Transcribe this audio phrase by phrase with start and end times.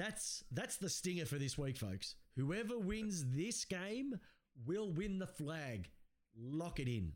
[0.00, 2.14] that's that's the stinger for this week, folks.
[2.34, 4.18] Whoever wins this game
[4.66, 5.90] will win the flag.
[6.38, 7.12] Lock it in.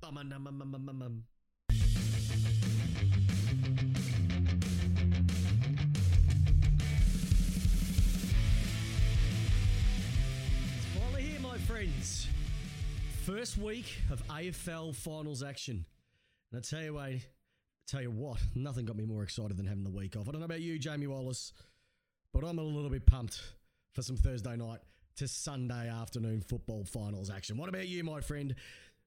[0.00, 1.24] Bum, bum, bum, bum, bum, bum, bum.
[10.76, 12.28] It's finally here, my friends.
[13.26, 15.84] First week of AFL finals action.
[16.50, 17.12] And I tell you what,
[17.86, 20.30] tell you what, nothing got me more excited than having the week off.
[20.30, 21.52] I don't know about you, Jamie Wallace,
[22.32, 23.42] but I'm a little bit pumped
[23.92, 24.80] for some Thursday night
[25.16, 27.58] to Sunday afternoon football finals action.
[27.58, 28.54] What about you, my friend?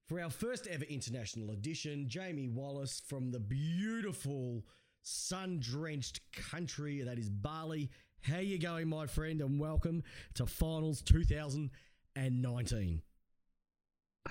[0.08, 4.64] For our first ever international edition, Jamie Wallace from the beautiful
[5.02, 6.22] sun-drenched
[6.52, 7.90] country that is Bali.
[8.22, 9.42] How you going, my friend?
[9.42, 10.04] And welcome
[10.36, 13.02] to Finals 2019.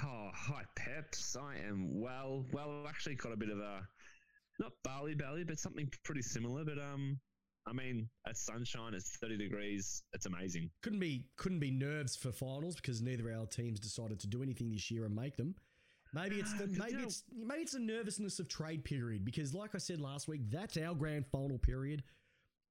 [0.04, 1.36] Oh, hi, Peps.
[1.36, 2.44] I am well.
[2.52, 3.80] Well, I've actually got a bit of a
[4.60, 6.64] not Bali belly, but something pretty similar.
[6.64, 7.18] But um,
[7.66, 10.02] I mean, at sunshine, it's thirty degrees.
[10.12, 10.70] It's amazing.
[10.82, 14.42] Couldn't be couldn't be nerves for finals because neither of our teams decided to do
[14.42, 15.54] anything this year and make them.
[16.12, 19.24] Maybe it's the Ah, maybe you know- it's maybe it's the nervousness of trade period
[19.24, 22.04] because, like I said last week, that's our grand final period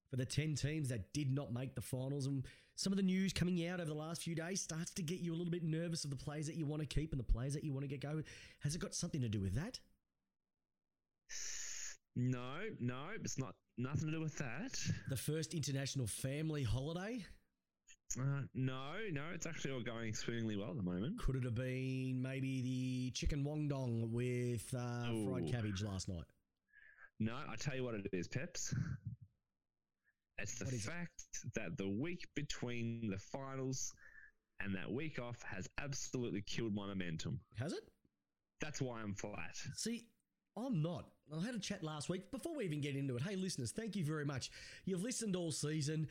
[0.10, 2.28] for the ten teams that did not make the finals.
[2.28, 5.20] And some of the news coming out over the last few days starts to get
[5.20, 7.24] you a little bit nervous of the players that you want to keep and the
[7.24, 8.22] players that you want to get go.
[8.60, 9.80] Has it got something to do with that?
[12.16, 13.56] No, no, it's not.
[13.78, 14.78] Nothing to do with that.
[15.10, 17.26] The first international family holiday
[18.20, 21.18] Uh, no, no, it's actually all going swimmingly well at the moment.
[21.20, 26.26] could it have been maybe the chicken wong dong with uh, fried cabbage last night?
[27.20, 28.74] No, I tell you what it is, Peps.
[30.38, 30.82] It's the is it?
[30.82, 31.24] fact
[31.56, 33.92] that the week between the finals
[34.60, 37.40] and that week off has absolutely killed my momentum.
[37.58, 37.84] Has it?
[38.62, 39.56] That's why I'm flat.
[39.76, 40.06] See,
[40.56, 41.06] I'm not.
[41.36, 43.24] I had a chat last week before we even get into it.
[43.24, 44.52] Hey, listeners, thank you very much.
[44.86, 46.08] You've listened all season.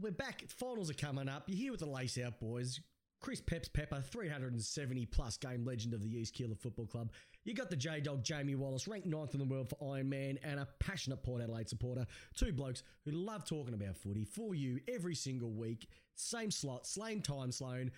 [0.00, 0.44] We're back.
[0.48, 1.44] Finals are coming up.
[1.48, 2.80] You're here with the Lace Out Boys.
[3.20, 7.12] Chris Peps Pepper, 370 plus game legend of the East Keilor Football Club.
[7.44, 10.38] You got the J Dog Jamie Wallace, ranked ninth in the world for Iron Man,
[10.42, 12.06] and a passionate Port Adelaide supporter.
[12.34, 15.88] Two blokes who love talking about footy for you every single week.
[16.14, 17.90] Same slot, same time zone.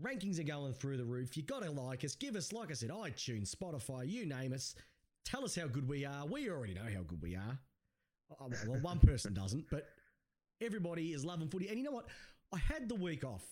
[0.00, 1.36] Rankings are going through the roof.
[1.36, 2.14] You got to like us.
[2.14, 4.74] Give us, like I said, iTunes, Spotify, you name us.
[5.24, 6.26] Tell us how good we are.
[6.26, 7.58] We already know how good we are.
[8.40, 9.88] Uh, Well, one person doesn't, but
[10.60, 11.68] everybody is loving footy.
[11.68, 12.06] And you know what?
[12.52, 13.44] I had the week off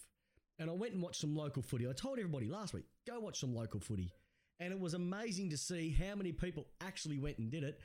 [0.59, 1.89] and I went and watched some local footy.
[1.89, 4.13] I told everybody last week, go watch some local footy.
[4.59, 7.81] And it was amazing to see how many people actually went and did it.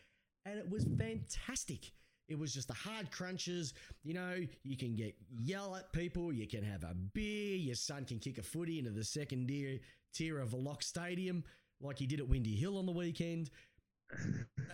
[0.45, 1.91] And it was fantastic.
[2.27, 3.73] It was just the hard crunches.
[4.03, 8.05] You know, you can get yell at people, you can have a beer, your son
[8.05, 9.79] can kick a footy into the second tier,
[10.13, 11.43] tier of a lock stadium,
[11.81, 13.49] like he did at Windy Hill on the weekend.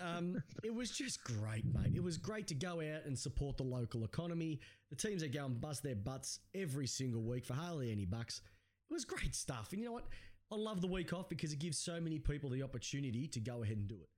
[0.01, 1.93] Um, it was just great, mate.
[1.95, 4.59] It was great to go out and support the local economy.
[4.89, 8.41] The teams that go and bust their butts every single week for hardly any bucks.
[8.89, 9.69] It was great stuff.
[9.71, 10.07] And you know what?
[10.51, 13.63] I love the week off because it gives so many people the opportunity to go
[13.63, 14.09] ahead and do it.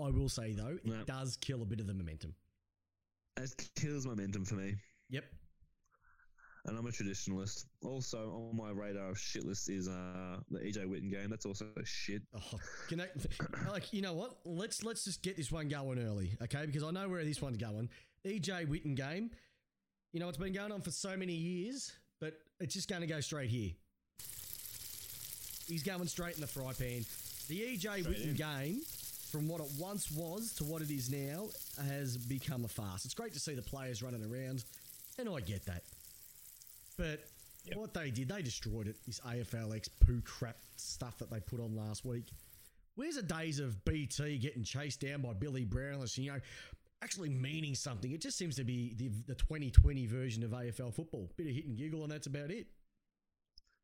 [0.00, 1.02] I will say though, it Yeah.
[1.06, 2.34] does kill a bit of the momentum.
[3.36, 4.74] It kills momentum for me.
[5.10, 5.24] Yep.
[6.66, 7.64] And I'm a traditionalist.
[7.82, 11.30] Also on my radar of shit list is uh, the EJ Whitten game.
[11.30, 12.22] That's also shit.
[12.34, 12.58] Oh,
[12.88, 13.08] can I,
[13.70, 14.36] like you know what?
[14.44, 16.66] Let's let's just get this one going early, okay?
[16.66, 17.88] Because I know where this one's going.
[18.26, 19.30] EJ Whitten game.
[20.12, 23.06] You know it's been going on for so many years, but it's just going to
[23.06, 23.70] go straight here.
[25.66, 27.04] He's going straight in the fry pan.
[27.48, 28.34] The EJ Whitten in.
[28.34, 28.80] game,
[29.30, 31.48] from what it once was to what it is now,
[31.88, 33.04] has become a farce.
[33.04, 34.64] It's great to see the players running around,
[35.18, 35.84] and I get that.
[36.96, 37.20] But
[37.66, 37.76] Yep.
[37.76, 38.96] what they did, they destroyed it.
[39.06, 42.24] This AFLX poo crap stuff that they put on last week.
[42.94, 46.40] Where's the days of BT getting chased down by Billy Brownless, you know,
[47.02, 48.12] actually meaning something?
[48.12, 51.30] It just seems to be the, the 2020 version of AFL football.
[51.36, 52.66] Bit of hit and giggle, and that's about it.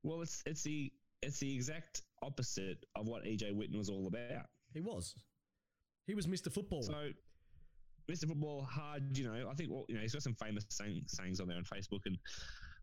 [0.03, 0.93] Well, it's it's the
[1.23, 4.47] it's the exact opposite of what EJ Whitten was all about.
[4.73, 5.15] He was.
[6.07, 6.53] He was Mr.
[6.53, 6.83] Football.
[6.83, 7.11] So,
[8.11, 8.29] Mr.
[8.29, 11.41] Football, hard, you know, I think, well, you know, he's got some famous saying, sayings
[11.41, 12.17] on there on Facebook and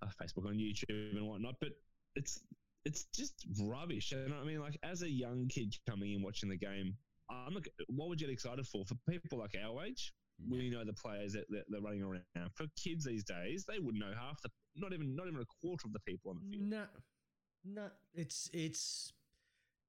[0.02, 1.70] uh, Facebook on YouTube and whatnot, but
[2.16, 2.42] it's
[2.86, 4.12] it's just rubbish.
[4.12, 4.60] You know what I mean?
[4.60, 6.98] Like, as a young kid coming in watching the game,
[7.30, 8.84] I'm like, what would you get excited for?
[8.86, 10.14] For people like our age,
[10.50, 12.24] we know the players that, that they're running around.
[12.56, 15.88] For kids these days, they wouldn't know half the, not even not even a quarter
[15.88, 16.70] of the people on the field.
[16.70, 16.86] No,
[17.64, 19.14] no, it's it's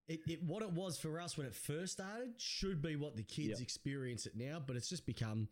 [0.09, 3.23] it, it what it was for us when it first started should be what the
[3.23, 3.61] kids Yep.
[3.61, 5.49] experience it now, but it's just become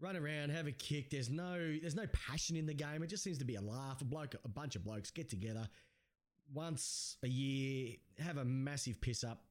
[0.00, 1.10] run around, have a kick.
[1.10, 3.02] There's no there's no passion in the game.
[3.02, 4.00] It just seems to be a laugh.
[4.00, 5.68] A bloke, a bunch of blokes get together
[6.52, 9.44] once a year, have a massive piss up,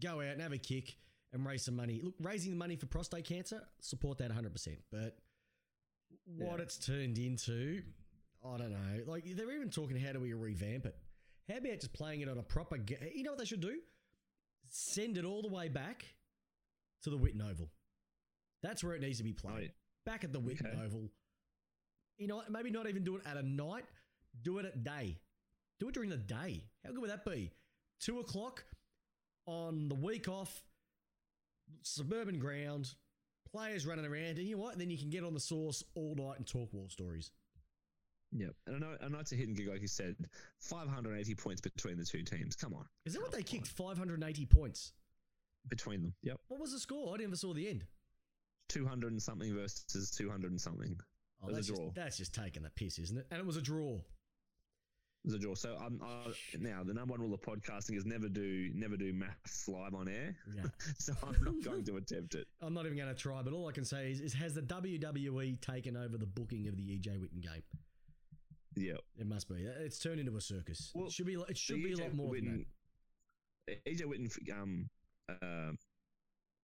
[0.00, 0.96] go out and have a kick
[1.32, 2.00] and raise some money.
[2.02, 4.78] Look, raising the money for prostate cancer, support that 100%.
[4.90, 5.18] But
[6.24, 6.62] what Yeah.
[6.62, 7.82] it's turned into,
[8.44, 9.04] I don't know.
[9.06, 10.96] Like they're even talking, how do we revamp it?
[11.48, 12.76] How about just playing it on a proper?
[12.76, 13.78] Ga- you know what they should do?
[14.68, 16.04] Send it all the way back
[17.02, 17.68] to the Whitten Oval.
[18.62, 19.72] That's where it needs to be played.
[20.04, 20.84] Back at the Whitten Okay.
[20.84, 21.08] Oval.
[22.18, 22.50] You know, what?
[22.50, 23.84] maybe not even do it at a night.
[24.42, 25.16] Do it at day.
[25.80, 26.64] Do it during the day.
[26.84, 27.50] How good would that be?
[28.00, 28.64] Two o'clock
[29.46, 30.62] on the week off,
[31.82, 32.92] suburban ground,
[33.50, 34.78] players running around, and you know what?
[34.78, 37.30] Then you can get on the source all night and talk war stories.
[38.36, 38.50] Yep.
[38.66, 40.16] And I know, I know it's a hidden gig, like you said.
[40.60, 42.54] 580 points between the two teams.
[42.54, 42.84] Come on.
[43.06, 43.68] Is that what they kicked?
[43.68, 44.92] 580 points.
[45.68, 46.14] Between them.
[46.22, 46.38] Yep.
[46.48, 47.14] What was the score?
[47.14, 47.84] I never saw the end.
[48.68, 50.96] 200 and something versus 200 and something.
[51.42, 53.26] Oh, It was a that's, just, that's just taking the piss, isn't it?
[53.30, 53.94] And it was a draw.
[53.94, 55.54] It was a draw.
[55.54, 59.12] So um, uh, now the number one rule of podcasting is never do never do
[59.12, 60.36] maths live on air.
[60.54, 60.64] Yeah.
[60.98, 62.46] so I'm not going to attempt it.
[62.62, 64.62] I'm not even going to try, but all I can say is, is has the
[64.62, 67.62] WWE taken over the booking of the EJ Whitten game?
[68.80, 69.00] Yep.
[69.18, 69.56] It must be.
[69.80, 70.90] It's turned into a circus.
[70.94, 71.34] Well, it should be.
[71.48, 72.44] It should be a lot more than
[73.68, 73.76] that.
[73.76, 74.88] Whitten- EJ Whitten, um,
[75.28, 75.72] uh,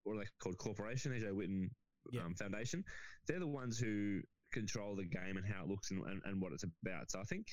[0.04, 0.56] what are they called?
[0.58, 1.68] Corporation, EJ Whitten
[2.12, 2.22] Yeah.
[2.22, 2.82] um, Foundation.
[3.26, 4.20] They're the ones who
[4.52, 7.10] control the game and how it looks and, and, and what it's about.
[7.10, 7.46] So I think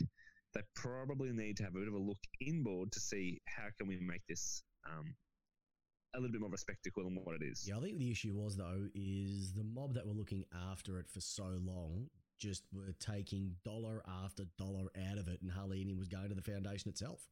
[0.54, 3.88] they probably need to have a bit of a look inboard to see how can
[3.88, 5.16] we make this um,
[6.16, 7.66] a little bit more of a spectacle than what it is.
[7.68, 11.08] Yeah, I think the issue was though is the mob that were looking after it
[11.10, 12.08] for so long
[12.42, 16.36] just were taking dollar after dollar out of it, and hardly any was going to
[16.36, 17.28] the foundation itself.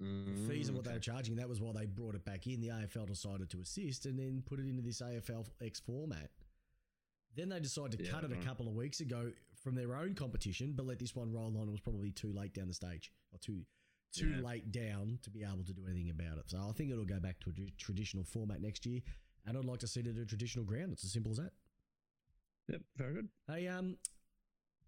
[0.00, 2.46] The mm, fees and what they were charging, that was why they brought it back
[2.46, 2.60] in.
[2.60, 6.30] The AFL decided to assist and then put it into this AFL X format.
[7.36, 9.30] Then they decided to Yeah, cut it a couple of weeks ago
[9.62, 11.68] from their own competition, but let this one roll on.
[11.68, 13.64] It was probably too late down the stage, or too
[14.12, 14.42] too Yeah.
[14.42, 16.48] late down to be able to do anything about it.
[16.48, 19.00] So I think it'll go back to a traditional format next year,
[19.44, 20.92] and I'd like to see it at a traditional ground.
[20.92, 21.52] It's as simple as that.
[22.68, 23.28] Yep, very good.
[23.48, 23.96] Hey, um,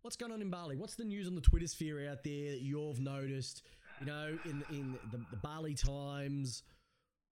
[0.02, 0.76] what's going on in Bali?
[0.76, 3.62] What's the news on the Twitter sphere out there that you've noticed?
[4.00, 6.62] You know, in in the, the Bali Times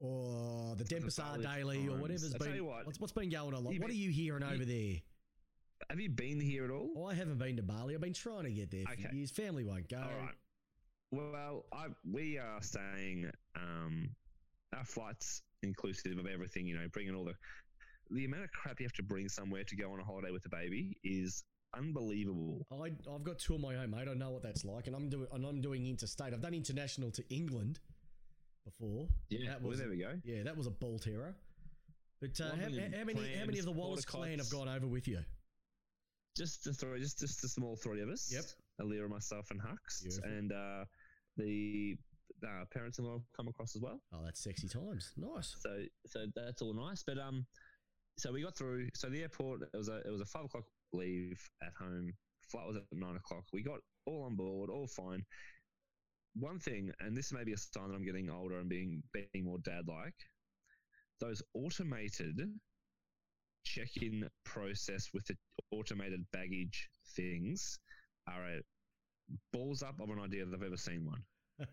[0.00, 2.00] or the Denpasar Bali Daily or Times.
[2.02, 2.64] whatever's I tell been.
[2.66, 3.64] what, what's what's been going on?
[3.64, 4.96] Like, what are you hearing you- over there?
[5.90, 6.90] Have you been here at all?
[6.96, 7.94] Oh, I haven't been to Bali.
[7.94, 9.08] I've been trying to get there for Okay.
[9.12, 9.30] years.
[9.30, 9.98] Family won't go.
[9.98, 10.34] All right.
[11.10, 13.30] Well, I we are staying.
[13.56, 14.10] Um,
[14.74, 16.66] our flights inclusive of everything.
[16.66, 17.34] You know, bringing all the
[18.10, 20.44] the amount of crap you have to bring somewhere to go on a holiday with
[20.46, 21.44] a baby is
[21.76, 22.66] unbelievable.
[22.72, 24.08] I, I've got two of my own, mate.
[24.08, 26.32] I know what that's like, and I'm doing and I'm doing interstate.
[26.32, 27.80] I've done international to England
[28.64, 29.08] before.
[29.28, 30.12] Yeah, that well, was there we go.
[30.24, 31.34] yeah, that was a ball terror.
[32.20, 34.86] But uh, how, how many how many of the plans, Wallace clan have gone over
[34.86, 35.18] with you?
[36.36, 38.30] Just the three, just just the small three of us.
[38.32, 38.44] Yep.
[38.80, 40.30] Alira, myself, and Hux, Beautiful.
[40.30, 40.84] and uh,
[41.36, 41.96] the
[42.42, 44.00] uh, parents-in-law come across as well.
[44.12, 45.12] Oh, that's sexy times.
[45.16, 45.54] Nice.
[45.60, 47.04] So so that's all nice.
[47.06, 47.46] But um,
[48.16, 48.88] so we got through.
[48.94, 52.12] So the airport it was a it was a five o'clock leave at home.
[52.50, 53.44] Flight was at nine o'clock.
[53.52, 55.24] We got all on board, all fine.
[56.36, 59.44] One thing, and this may be a sign that I'm getting older and being being
[59.44, 60.14] more dad like.
[61.20, 62.40] Those automated
[63.64, 65.36] check-in process with the
[65.70, 67.78] automated baggage things
[68.28, 68.60] are a
[69.52, 71.22] balls up of an idea that I've ever seen one.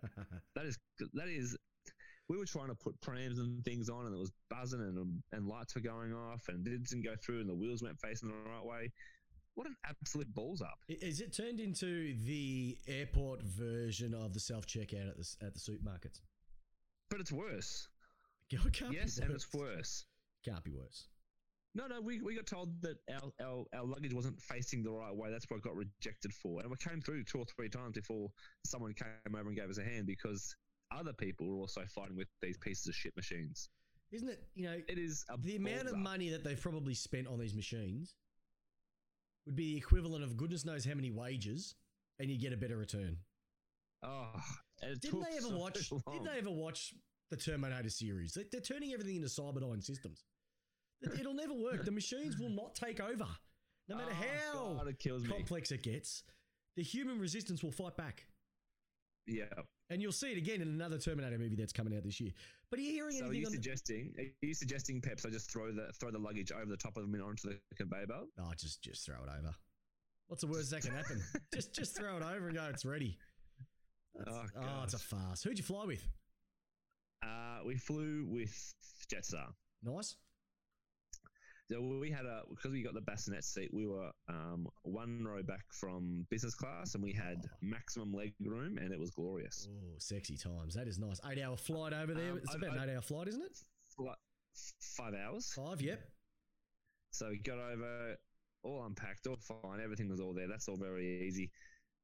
[0.56, 0.78] That is
[1.14, 1.58] that is.
[2.32, 5.22] We were trying to put prams and things on, and it was buzzing, and um,
[5.34, 8.30] and lights were going off, and it didn't go through, and the wheels weren't facing
[8.30, 8.90] the right way.
[9.56, 10.80] What an absolute balls up!
[10.88, 15.60] Is it turned into the airport version of the self checkout at the at the
[15.60, 16.22] supermarkets?
[17.10, 17.88] But it's worse.
[18.54, 19.44] It can't yes, be and worse.
[19.46, 20.06] it's worse.
[20.44, 21.08] Can't be worse.
[21.74, 25.16] No, no, we, we got told that our, our, our luggage wasn't facing the right
[25.16, 25.32] way.
[25.32, 26.60] That's what it got rejected for.
[26.62, 28.30] And we came through two or three times before
[28.66, 30.54] someone came over and gave us a hand because
[30.92, 33.70] other people were also fighting with these pieces of shit machines.
[34.12, 34.44] Isn't it?
[34.56, 36.00] You know, It is a the amount of up.
[36.00, 38.16] money that they've probably spent on these machines
[39.46, 41.76] would be the equivalent of goodness knows how many wages,
[42.20, 43.18] and you get a better return.
[44.04, 44.34] Oh,
[45.02, 45.90] Didn't they ever so watch?
[46.12, 46.94] Didn't they ever watch
[47.30, 48.34] the Terminator series?
[48.34, 50.26] They- They're turning everything into Cyberdyne systems.
[51.02, 51.86] It- It'll never work.
[51.86, 53.28] The machines will not take over,
[53.88, 55.30] no matter Oh, how God, it kills me.
[55.30, 56.24] complex it gets.
[56.76, 58.28] The human resistance will fight back,
[59.28, 59.46] Yeah.
[59.92, 62.32] And you'll see it again in another Terminator movie that's coming out this year.
[62.70, 63.52] But are you hearing So are anything you on?
[63.52, 64.14] The- suggesting?
[64.18, 65.26] Are you suggesting, Peps?
[65.26, 67.60] I just throw the throw the luggage over the top of them and onto the
[67.76, 68.30] conveyor belt?
[68.40, 69.54] oh, just just throw it over.
[70.28, 71.22] What's the worst that can happen?
[71.54, 72.66] just just throw it over and go.
[72.70, 73.18] It's ready.
[74.28, 75.44] Oh, oh, it's a farce.
[75.44, 76.08] Who'd you fly with?
[77.24, 78.74] Uh, we flew with
[79.14, 79.48] Jetstar.
[79.84, 80.16] Nice.
[81.72, 83.70] So we had a because we got the bassinet seat.
[83.74, 87.50] We were um, one row back from business class, and we had Oh.
[87.62, 89.68] maximum leg room, and it was glorious.
[89.72, 90.74] Oh, sexy times.
[90.76, 91.20] That is nice.
[91.32, 92.32] Eight hour flight over there.
[92.32, 93.58] Um, it's I- about I- an eight hour flight, isn't it?
[94.98, 95.54] Five hours.
[95.54, 95.82] Five.
[95.82, 96.02] Yep.
[97.12, 98.18] So we got over.
[98.64, 99.80] all unpacked, all fine.
[99.82, 100.48] Everything was all there.
[100.48, 101.50] That's all very easy.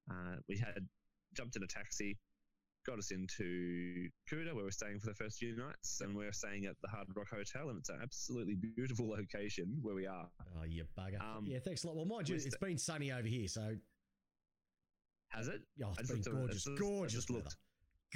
[0.10, 0.88] Uh, we had
[1.36, 2.18] jumped in a taxi,
[2.88, 6.66] got us into Kuta, where we're staying for the first few nights, and we're staying
[6.66, 10.28] at the Hard Rock Hotel, and it's an absolutely beautiful location where we are.
[10.58, 11.20] Oh, you bugger.
[11.22, 11.96] Um, yeah, thanks a lot.
[11.98, 13.76] Well, mind you, it's been sunny over here, so
[15.30, 15.62] Has it?
[15.84, 16.36] oh, I it's been looked at it.
[16.38, 16.56] gorgeous.
[16.56, 17.56] It's just- gorgeous just looked.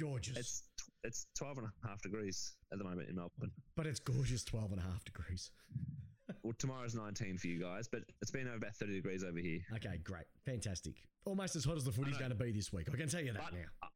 [0.00, 0.36] Gorgeous.
[0.38, 0.62] It's
[1.04, 3.50] it's 12 and a half degrees at the moment in Melbourne.
[3.76, 5.50] but it's gorgeous 12 and a half degrees.
[6.44, 9.60] Well, tomorrow's 19 for you guys, but it's been over about 30 degrees over here.
[9.76, 10.24] Okay, great.
[10.46, 10.94] Fantastic.
[11.24, 12.88] Almost as hot as the footy's going to be this week.
[12.92, 13.88] I can tell you that But now.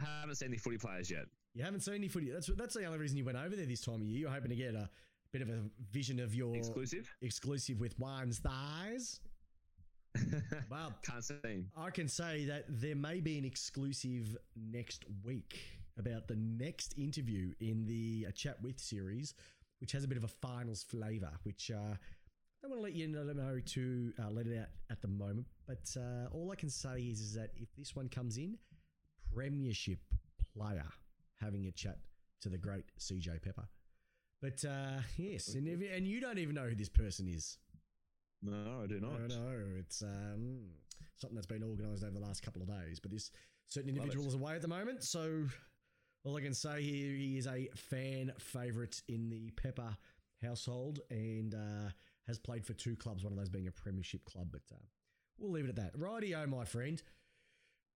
[0.00, 1.26] I, haven't seen any footy players yet.
[1.54, 2.30] You haven't seen any footy.
[2.30, 4.20] That's that's the only reason you went over there this time of year.
[4.20, 4.88] You're hoping to get a
[5.32, 5.60] bit of a
[5.90, 7.12] vision of your Exclusive?
[7.22, 9.20] exclusive with Wine's thighs.
[10.70, 11.64] Well, Can't see.
[11.76, 15.58] I can say that there may be an exclusive next week
[15.98, 19.34] about the next interview in the uh, Chat With series,
[19.80, 21.96] which has a bit of a finals flavour, which uh, I
[22.62, 25.46] don't want to let you know, know to uh, let it out at the moment.
[25.66, 28.56] But uh, all I can say is, is that if this one comes in,
[29.34, 30.00] Premiership
[30.56, 30.86] player
[31.40, 31.98] having a chat
[32.42, 33.68] to the great CJ Pepper.
[34.40, 37.58] But uh, yes, and, if, and you don't even know who this person is.
[38.42, 39.20] No, I do not.
[39.28, 40.60] No, no, it's um,
[41.16, 43.00] something that's been organised over the last couple of days.
[43.00, 43.30] But this
[43.68, 45.46] certain individual is away at the moment, so
[46.24, 49.96] all I can say here he is a fan favourite in the Pepper
[50.42, 51.90] household and uh,
[52.26, 53.24] has played for two clubs.
[53.24, 54.84] One of those being a Premiership club, but uh,
[55.38, 55.98] we'll leave it at that.
[55.98, 57.02] Rightio, my friend.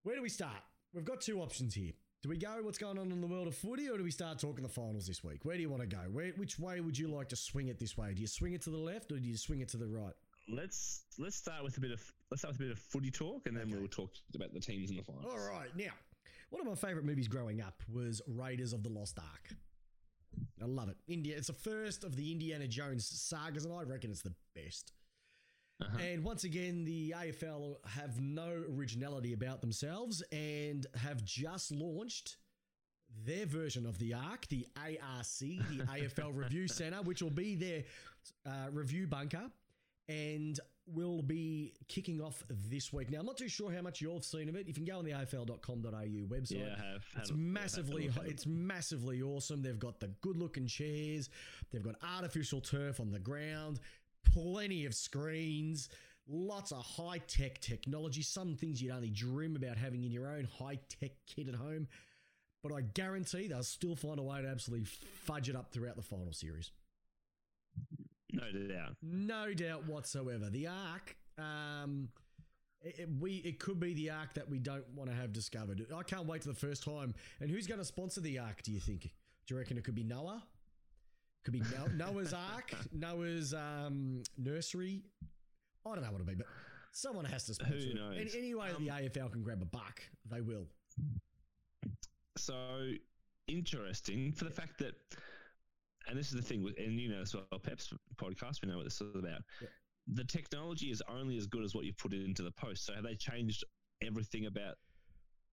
[0.02, 0.62] Where do we start?
[0.95, 1.92] We've got two options here.
[2.23, 4.38] Do we go what's going on in the world of footy, or do we start
[4.38, 5.45] talking the finals this week?
[5.45, 6.00] Where do you want to go?
[6.11, 8.12] Where, which way would you like to swing it this way?
[8.14, 10.14] Do you swing it to the left, or do you swing it to the right?
[10.49, 13.47] Let's let's start with a bit of let's start with a bit of footy talk,
[13.47, 13.75] and then Okay.
[13.78, 15.26] we'll talk about the teams in the finals.
[15.30, 15.68] All right.
[15.76, 15.92] Now,
[16.50, 19.50] one of my favourite movies growing up was Raiders of the Lost Ark.
[20.61, 20.97] I love it.
[21.07, 21.37] India.
[21.37, 24.92] It's the first of the Indiana Jones sagas, and I reckon it's the best.
[25.80, 25.99] Uh-huh.
[26.02, 32.37] And once again, the AFL have no originality about themselves and have just launched
[33.25, 35.58] their version of the ARC, the ARC, the
[35.92, 37.85] AFL Review Centre, which will be their
[38.44, 39.50] uh, review bunker
[40.08, 43.11] and will be kicking off this week.
[43.11, 44.66] Now, I'm not too sure how much you've seen of it.
[44.66, 46.61] You can go on the AFL.com.au website.
[46.61, 47.04] Yeah, I have.
[47.18, 48.32] It's massively, had a look at it.
[48.32, 49.62] it's massively awesome.
[49.62, 51.28] They've got the good-looking chairs.
[51.70, 53.80] They've got artificial turf on the ground.
[54.32, 55.88] Plenty of screens.
[56.30, 58.23] Lots of high-tech technology.
[58.23, 61.88] Some things you'd only dream about having in your own high-tech kit at home.
[62.62, 66.02] But I guarantee they'll still find a way to absolutely fudge it up throughout the
[66.02, 66.70] final series.
[68.32, 68.97] no doubt.
[69.02, 70.50] No doubt whatsoever.
[70.50, 72.08] The arc, um,
[72.82, 75.87] it, it- we it could be the arc that we don't want to have discovered.
[75.97, 77.14] I can't wait to the first time.
[77.40, 78.62] And who's going to sponsor the arc?
[78.62, 79.02] Do you think?
[79.47, 80.42] Do you reckon it could be Noah?
[81.45, 85.02] Could be no- Noah's Ark, Noah's um, nursery.
[85.87, 86.47] I don't know what it'll be, but
[86.92, 87.95] someone has to sponsor Who it.
[87.95, 88.16] knows?
[88.18, 90.66] And any way that the Um, AFL can grab a buck, they will.
[92.37, 92.90] So
[93.47, 94.95] interesting for the fact that,
[96.09, 98.76] and this is the thing, with, and you know as well, Pep's podcast, we know
[98.76, 99.40] what this is about.
[99.61, 99.68] Yeah.
[100.14, 102.85] The technology is only as good as what you put into the post.
[102.87, 103.64] So have they changed
[104.02, 104.75] everything about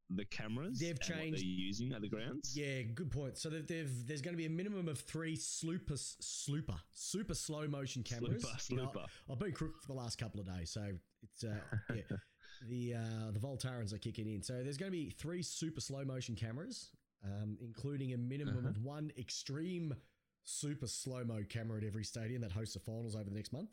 [0.09, 0.79] the cameras?
[0.79, 2.55] They've changed- they're using at the grounds.
[2.55, 3.37] Yeah, good point.
[3.37, 7.67] So they've, they've, there's going to be a minimum of three slooper, slooper, super slow
[7.67, 8.43] motion cameras.
[8.45, 9.05] Slooper, You know, slooper.
[9.31, 10.91] I've been crook for the last couple of days, so
[11.23, 11.55] it's uh,
[11.93, 12.01] yeah,
[12.69, 14.41] the uh, the Voltarens are kicking in.
[14.43, 16.91] So there's going to be three super slow motion cameras,
[17.23, 18.69] um, including a minimum Uh-huh.
[18.69, 19.95] of one extreme
[20.43, 23.69] super slow mo camera at every stadium that hosts the finals over the next month.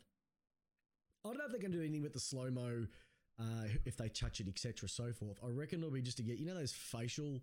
[1.23, 2.87] I don't know if they're going to do anything with the slow mo,
[3.39, 5.37] uh, if they touch it, etc., so forth.
[5.43, 7.41] I reckon it'll be just to get you know those facial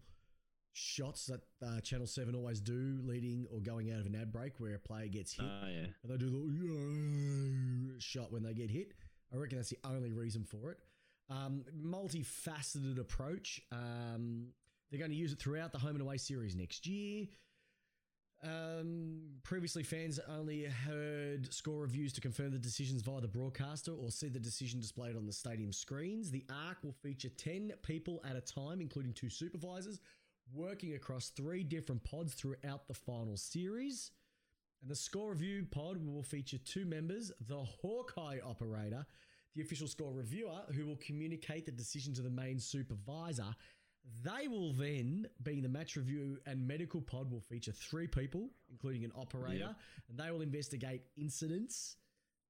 [0.73, 4.61] shots that uh, Channel Seven always do, leading or going out of an ad break
[4.61, 5.87] where a player gets hit Ah, yeah.
[6.03, 8.93] and they do the shot when they get hit.
[9.33, 10.79] I reckon that's the only reason for it.
[11.29, 13.61] Um, multifaceted approach.
[13.73, 14.49] Um,
[14.91, 17.27] they're going to use it throughout the home and away series next year.
[18.43, 24.11] Um, previously, fans only heard score reviews to confirm the decisions via the broadcaster or
[24.11, 26.31] see the decision displayed on the stadium screens.
[26.31, 30.01] The ARC will feature 10 people at a time, including two supervisors,
[30.55, 34.11] working across three different pods throughout the final series.
[34.81, 39.05] And the score review pod will feature two members the Hawkeye operator,
[39.55, 43.55] the official score reviewer, who will communicate the decision to the main supervisor.
[44.23, 49.05] They will then, being the match review and medical pod, will feature three people, including
[49.05, 49.81] an operator, Yep.
[50.09, 51.97] and they will investigate incidents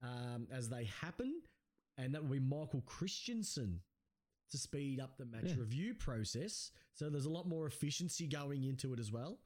[0.03, 1.43] um, as they happen.
[1.99, 3.43] And that will be Michael Christian
[4.51, 5.57] to speed up the match Yeah.
[5.59, 6.71] review process.
[6.95, 9.39] So there's a lot more efficiency going into it as well.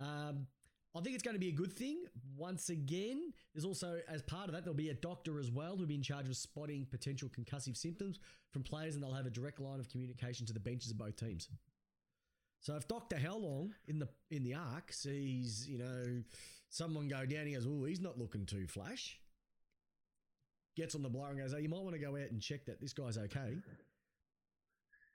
[0.00, 0.46] Um,
[0.94, 2.04] I think it's going to be a good thing.
[2.36, 5.86] Once again, there's also, as part of that, there'll be a doctor as well who'll
[5.86, 8.18] be in charge of spotting potential concussive symptoms
[8.50, 11.16] from players, and they'll have a direct line of communication to the benches of both
[11.16, 11.48] teams.
[12.60, 16.22] So if Doctor Howlong in the in the arc sees, you know,
[16.70, 19.18] someone go down, he goes, "Oh, he's not looking too flash."
[20.76, 22.64] Gets on the blower and goes, "Oh, you might want to go out and check
[22.66, 23.56] that this guy's okay."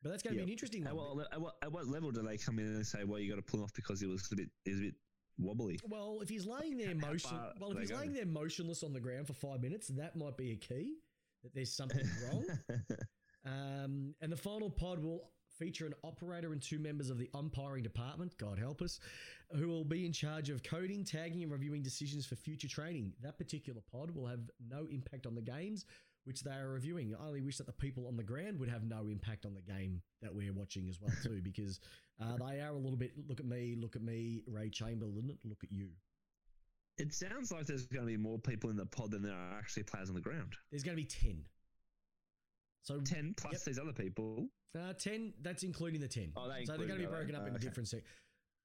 [0.03, 0.45] But that's going to Yep.
[0.45, 1.17] be an interesting At one.
[1.17, 3.37] what, at, what, at what level do they come in and say, well, you got
[3.37, 4.95] to pull him off because he was a bit, he was a bit
[5.37, 5.79] wobbly?
[5.87, 7.97] Well, if he's laying there motion, far well, if he's go?
[7.97, 10.95] laying there motionless on the ground for five minutes, that might be a key
[11.43, 12.45] that there's something wrong.
[13.45, 17.81] Um, and the final pod will feature an operator and two members of the umpiring
[17.81, 18.99] department, God help us,
[19.55, 23.13] who will be in charge of coding, tagging, and reviewing decisions for future training.
[23.21, 25.85] That particular pod will have no impact on the games
[26.27, 27.15] which they are reviewing.
[27.19, 29.61] I only wish that the people on the ground would have no impact on the
[29.61, 31.79] game that we're watching as well too, because
[32.21, 33.13] uh, they are a little bit.
[33.27, 35.89] Look at me, look at me, Ray Chamberlain, look at you.
[36.97, 39.57] it sounds like there's going to be more people in the pod than there are
[39.57, 40.53] actually players on the ground.
[40.71, 41.43] There's going to be ten.
[42.83, 43.61] So 10 plus Yep.
[43.63, 44.47] these other people.
[44.77, 46.31] Uh, 10, that's including the 10.
[46.37, 47.63] Oh, they so they're going to be broken up oh, in okay.
[47.65, 48.09] different sections.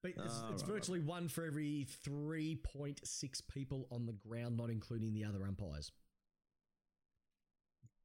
[0.03, 4.57] But it's, Oh, it's right, right, virtually one for every 3.6 people on the ground,
[4.57, 5.91] not including the other umpires.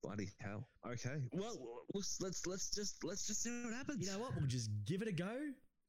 [0.04, 0.68] Bloody hell.
[0.86, 1.22] Okay.
[1.34, 1.58] Well,
[1.94, 4.06] let's let's let's just let's just see what happens.
[4.06, 4.36] You know what?
[4.38, 5.36] We'll just give it a go.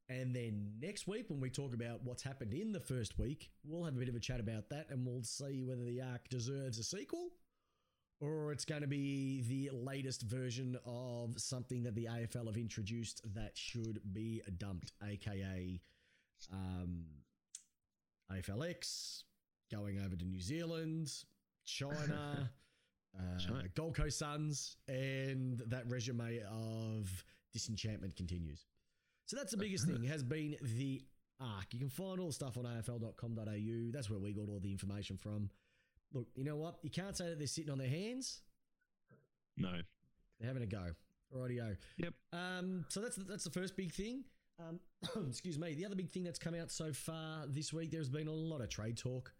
[0.09, 3.85] And then next week, when we talk about what's happened in the first week, we'll
[3.85, 6.79] have a bit of a chat about that and we'll see whether the arc deserves
[6.79, 7.29] a sequel
[8.21, 13.21] or it's going to be the latest version of something that the AFL have introduced
[13.33, 15.79] that should be dumped, aka
[16.51, 17.05] um,
[18.31, 19.23] AFLX,
[19.71, 21.11] going over to New Zealand,
[21.65, 22.51] China,
[23.17, 23.61] uh.
[23.75, 27.23] Gold Coast Suns, and that resume of
[27.53, 28.65] disenchantment continues.
[29.25, 31.01] So that's the biggest thing has been the
[31.39, 31.73] arc.
[31.73, 33.91] You can find all the stuff on afl.com.au.
[33.91, 35.49] That's where we got all the information from.
[36.13, 36.79] Look, you know what?
[36.81, 38.41] You can't say that they're sitting on their hands.
[39.57, 39.71] No.
[40.39, 40.91] They're having a go.
[41.35, 41.77] Rightio.
[41.97, 42.13] Yep.
[42.33, 44.23] Um, so that's that's the first big thing.
[44.59, 44.79] Um,
[45.27, 45.73] excuse me.
[45.75, 48.61] The other big thing that's come out so far this week, there's been a lot
[48.61, 49.31] of trade talk.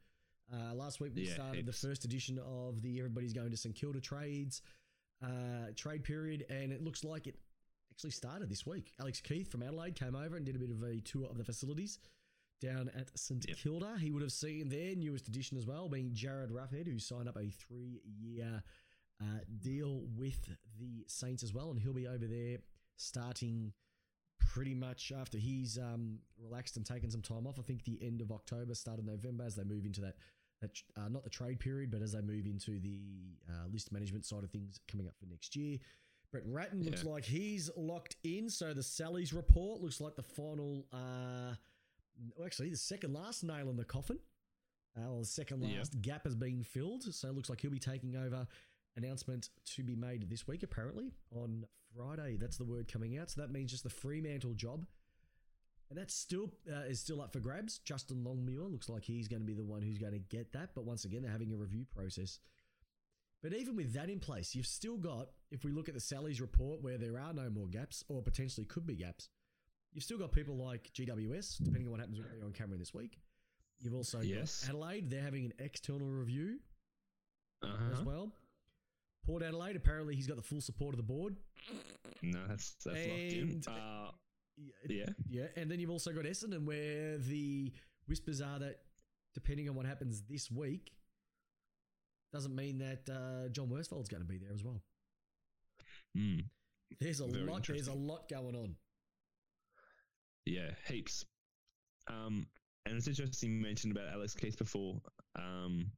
[0.52, 3.76] Uh, last week we Yeah, started the first edition of the Everybody's Going to St
[3.76, 4.62] Kilda trades
[5.24, 7.36] uh, trade period, and it looks like it
[7.92, 8.94] actually started this week.
[9.00, 11.44] Alex Keith from Adelaide came over and did a bit of a tour of the
[11.44, 12.00] facilities
[12.62, 13.58] down at St Yep.
[13.58, 13.98] Kilda.
[14.00, 17.38] He would have seen their newest addition as well, being Jarryd Roughead, who signed up
[17.38, 18.64] a three-year
[19.22, 22.58] uh, deal with the Saints as well, and he'll be over there
[22.96, 23.74] starting
[24.40, 27.60] pretty much after he's um, relaxed and taken some time off.
[27.60, 30.16] I think the end of October, start of November, as they move into that
[30.64, 33.00] uh, not the trade period, but as they move into the
[33.50, 35.78] uh, list management side of things coming up for next year.
[36.32, 37.10] Brett Ratten looks Yeah.
[37.12, 38.50] like he's locked in.
[38.50, 41.56] So the Sally's report looks like the final, uh,
[42.46, 44.20] actually the second last nail in the coffin.
[44.98, 45.78] Uh, well, the second Yeah.
[45.80, 47.04] last gap has been filled.
[47.04, 48.48] So it looks like he'll be taking over.
[48.98, 52.36] Announcement to be made this week, apparently on Friday.
[52.38, 53.30] That's the word coming out.
[53.30, 54.86] So that means just the Fremantle job,
[55.90, 57.80] and that still uh, is still up for grabs.
[57.80, 60.70] Justin Longmuir looks like he's going to be the one who's going to get that.
[60.76, 62.40] But once again, they're having a review process.
[63.42, 66.42] But even with that in place, you've still got, if we look at the Sally's
[66.42, 69.30] report where there are no more gaps or potentially could be gaps,
[69.94, 73.18] you've still got people like GWS, depending on what happens with Leon Cameron this week.
[73.80, 74.62] You've also Yes.
[74.66, 76.60] got Adelaide, they're having an external review
[77.64, 78.04] as Uh-huh.
[78.06, 78.36] well.
[79.26, 81.38] Port Adelaide, apparently he's got the full support of the board.
[82.22, 83.64] No, that's that's locked in.
[83.68, 84.12] Uh,
[84.60, 85.10] Yeah, yeah.
[85.30, 87.72] Yeah, and then you've also got Essendon, where the
[88.08, 88.80] whispers are that
[89.34, 90.92] depending on what happens this week,
[92.34, 94.82] doesn't mean that uh, John Worsfold's going to be there as well.
[96.18, 96.46] Mm.
[97.00, 97.66] There's a Very lot.
[97.68, 98.76] There's a lot going on.
[100.46, 101.26] Yeah, heaps.
[102.08, 102.48] Um,
[102.86, 105.00] and it's interesting you mentioned about Alex Keith before,
[105.36, 105.92] um,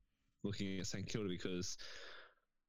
[0.43, 1.78] looking at St Kilda because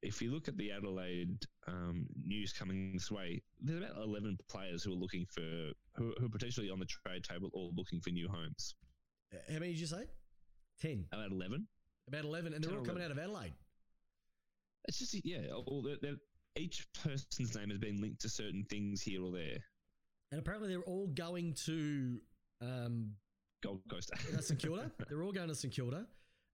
[0.03, 4.83] if you look at the Adelaide um, news coming this way, there's about 11 players
[4.83, 5.41] who are looking for,
[5.97, 8.75] who, who are potentially on the trade table or looking for new homes.
[9.49, 10.05] How many did you say?
[10.81, 11.05] Ten.
[11.13, 11.67] About 11.
[12.09, 13.53] About eleven, and they're all or coming out of Adelaide.
[14.89, 16.17] It's just, yeah, all, they're, they're-
[16.59, 19.57] each person's name has been linked to certain things here or there.
[20.33, 22.19] And apparently they're all going to
[22.61, 23.13] um,
[23.63, 24.11] Gold Coast.
[24.41, 24.91] St Kilda.
[25.09, 26.07] they're all going to St Kilda.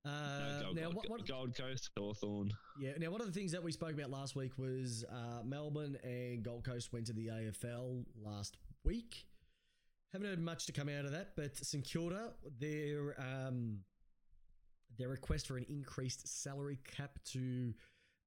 [0.09, 2.53] Uh, Gold, now, what, what, Gold Coast, Hawthorn.
[2.81, 2.93] Yeah.
[2.99, 6.43] Now, one of the things that we spoke about last week was uh, Melbourne and
[6.43, 9.27] Gold Coast went to the AFL last week.
[10.13, 13.81] Haven't heard much to come out of that, but St Kilda, their um,
[14.97, 17.75] their request for an increased salary cap to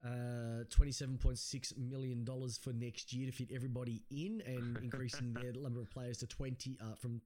[0.05, 5.33] uh, twenty-seven point six million dollars for next year to fit everybody in, and increasing
[5.33, 7.19] their number of players to twenty uh, from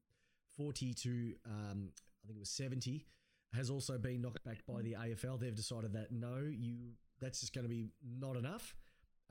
[0.55, 1.89] forty to um,
[2.25, 3.05] I think it was 70,
[3.53, 5.39] has also been knocked back by the AFL.
[5.39, 6.75] They've decided that no, you
[7.21, 8.75] that's just going to be not enough,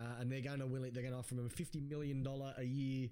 [0.01, 2.55] uh, and they're going to will they're going to offer him a 50 million dollar
[2.59, 3.09] a year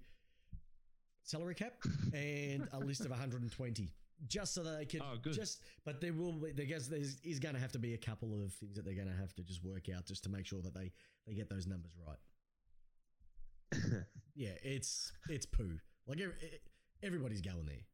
[1.25, 1.75] salary cap
[2.15, 3.93] and a list of 120
[4.27, 5.33] just so that they can Oh, good.
[5.35, 7.99] just but there will be there guess there's is going to have to be a
[7.99, 10.47] couple of things that they're going to have to just work out just to make
[10.47, 10.91] sure that they
[11.27, 12.19] they get those numbers right
[14.35, 16.35] yeah it's it's poo like ev-
[17.03, 17.85] everybody's going there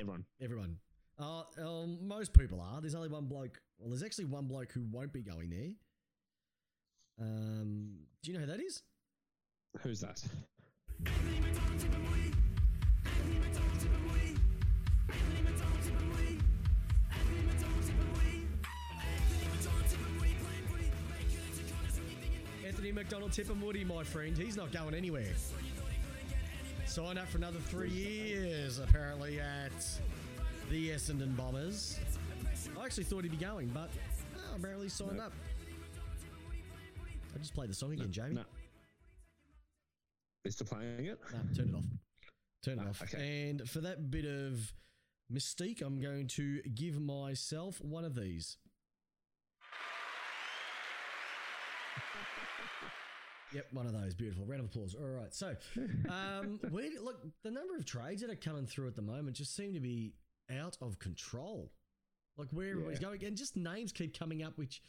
[0.00, 0.24] Everyone.
[0.40, 0.76] everyone
[1.18, 4.84] uh, um, most people are there's only one bloke well there's actually one bloke who
[4.90, 5.70] won't be going there
[7.20, 7.90] um
[8.22, 8.82] do you know who that is
[9.82, 10.22] Who's that?
[22.66, 24.36] Anthony McDonald-Tipungwuti, my friend.
[24.36, 25.24] He's not going anywhere.
[26.86, 29.72] Sign up for another three years, apparently, at
[30.70, 31.98] the Essendon Bombers.
[32.78, 33.90] I actually thought he'd be going, but
[34.36, 35.24] oh, apparently signed No.
[35.24, 35.32] up.
[37.34, 38.34] I just played the song again, Jamie.
[38.36, 38.42] No.
[40.44, 41.18] Is still playing it?
[41.32, 41.84] No, turn it off.
[42.64, 43.02] Turn it off.
[43.02, 43.48] okay.
[43.50, 44.72] And for that bit of
[45.32, 48.56] mystique, I'm going to give myself one of these.
[53.54, 54.12] Yep, one of those.
[54.12, 54.44] Beautiful.
[54.44, 54.94] Round of applause.
[54.94, 55.32] All right.
[55.34, 55.56] So,
[56.10, 59.56] um, where, look, the number of trades that are coming through at the moment just
[59.56, 60.12] seem to be
[60.50, 61.72] out of control.
[62.36, 63.08] Like where everybody's Yeah.
[63.08, 64.82] going, and just names keep coming up, which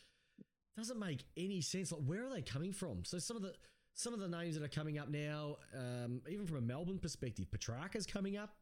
[0.77, 1.91] doesn't make any sense.
[1.91, 3.03] Like where are they coming from?
[3.05, 3.53] So some of the
[3.95, 7.47] some of the names that are coming up now, um, even from a Melbourne perspective,
[7.51, 8.55] Petracca's coming up.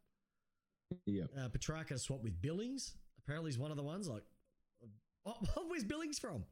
[1.05, 1.25] Yeah.
[1.37, 2.95] Uh, Petracca swapped with Billings.
[3.19, 4.07] Apparently, he's one of the ones.
[4.07, 4.23] Like,
[5.25, 5.35] oh,
[5.67, 6.45] where's Billings from?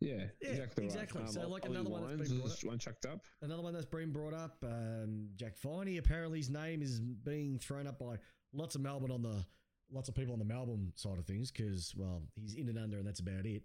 [0.00, 0.84] Yeah, Yeah, exactly.
[0.84, 0.92] right.
[0.94, 1.26] exactly.
[1.28, 3.20] So, like, Ollie another one that's Wines been brought is one chucked up.
[3.42, 5.98] Another one that's been brought up, um, Jack Viney.
[5.98, 8.18] Apparently, his name is being thrown up by
[8.54, 9.44] lots of Melbourne on the
[9.92, 12.98] lots of people on the Melbourne side of things because, well, he's in and under,
[12.98, 13.62] and that's about it.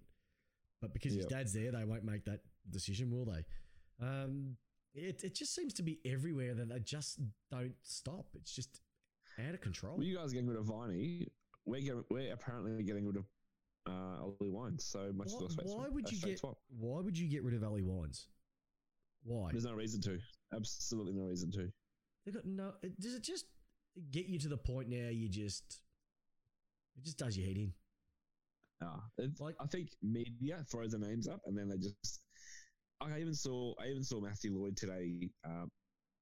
[0.81, 3.43] But because his dad's there, they won't make that decision, will they?
[4.05, 4.55] Um,
[4.93, 7.19] it it just seems to be everywhere that they just
[7.51, 8.27] don't stop.
[8.35, 8.81] It's just
[9.45, 9.97] out of control.
[9.97, 11.27] Well, you guys are getting rid of Viney.
[11.65, 13.25] We're getting, we're apparently getting rid of
[13.87, 14.85] uh, Ollie Wines.
[14.85, 16.57] So much Why- as why would you get- swap.
[16.69, 18.27] Why would you get rid of Ollie Wines?
[19.23, 19.49] Why?
[19.51, 20.17] There's no reason to.
[20.53, 21.69] Absolutely no reason to.
[22.25, 22.71] They got no.
[22.99, 23.45] Does it just
[24.11, 25.09] get you to the point now?
[25.09, 25.81] You just
[26.97, 27.73] it just does your head in.
[28.81, 32.21] Ah, it's, Like- I think media throws the names up and then they just.
[33.01, 35.29] I even saw I even saw Matthew Lloyd today.
[35.45, 35.69] Um,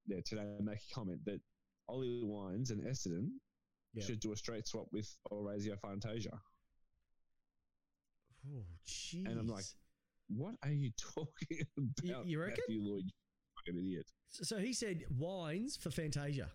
[0.06, 1.40] yeah, today make a comment that
[1.88, 3.28] Ollie Wines and Essendon
[3.94, 4.04] Yeah.
[4.04, 6.38] should do a straight swap with Orazio Fantasia.
[8.48, 9.26] Oh, jeez.
[9.26, 9.64] And I'm like,
[10.28, 12.26] What are you talking about?
[12.26, 12.56] you reckon?
[12.68, 13.10] Matthew Lloyd, you
[13.66, 14.06] fucking idiot.
[14.30, 16.48] so he said wines for Fantasia.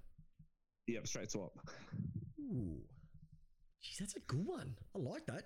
[0.87, 1.53] Yep, straight swap.
[2.39, 2.81] Ooh,
[3.83, 4.75] jeez, that's a good one.
[4.95, 5.43] I like that.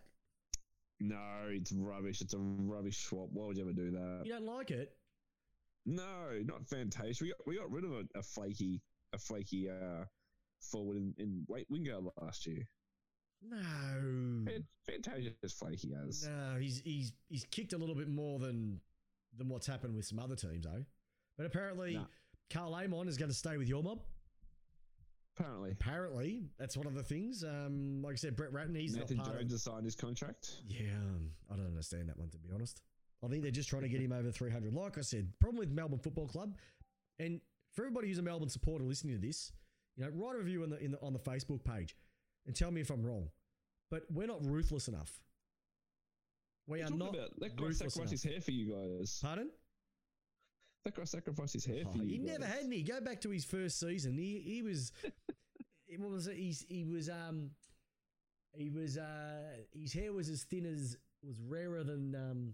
[0.99, 2.21] No, it's rubbish.
[2.21, 3.29] It's a rubbish swap.
[3.31, 4.21] Why would you ever do that?
[4.25, 4.93] You don't like it?
[5.85, 7.23] No, not Fantasia.
[7.23, 8.81] We got we got rid of a, a flaky
[9.13, 10.05] a flaky uh,
[10.59, 12.67] forward in, in wait Wingard last year.
[13.47, 13.57] No.
[14.45, 16.27] Fan- Fantasia is flaky as.
[16.27, 18.81] No, he's he's he's kicked a little bit more than
[19.37, 20.83] than what's happened with some other teams, though.
[21.37, 22.07] But apparently, No.
[22.51, 23.99] Karl Amon is going to stay with your mob.
[25.37, 27.43] Apparently, Apparently, that's one of the things.
[27.43, 29.55] Um, like I said, Brett Ratten, he's Nathan not part Jones of.
[29.55, 30.61] has signed his contract.
[30.67, 32.81] Yeah, um, I don't understand that one to be honest.
[33.23, 34.73] I think they're just trying to get him over 300.
[34.73, 36.55] Like I said, problem with Melbourne Football Club,
[37.19, 37.39] and
[37.73, 39.51] for everybody who's a Melbourne supporter listening to this,
[39.95, 41.95] you know, write a review in the, in the on the Facebook page
[42.45, 43.29] and tell me if I'm wrong.
[43.89, 45.21] But we're not ruthless enough.
[46.67, 47.15] We are not.
[47.15, 48.33] about that guy ruthless sacrificed his enough.
[48.33, 49.19] hair for you guys.
[49.23, 49.49] Pardon?
[50.87, 52.11] That guy sacrificed his hair Oh, for you.
[52.13, 52.81] he never had any.
[52.81, 54.17] Go back to his first season.
[54.17, 54.93] He he was.
[55.97, 56.37] what was it?
[56.37, 57.51] He's, he was um.
[58.53, 59.41] He was uh.
[59.73, 62.53] His hair was as thin as was rarer than um,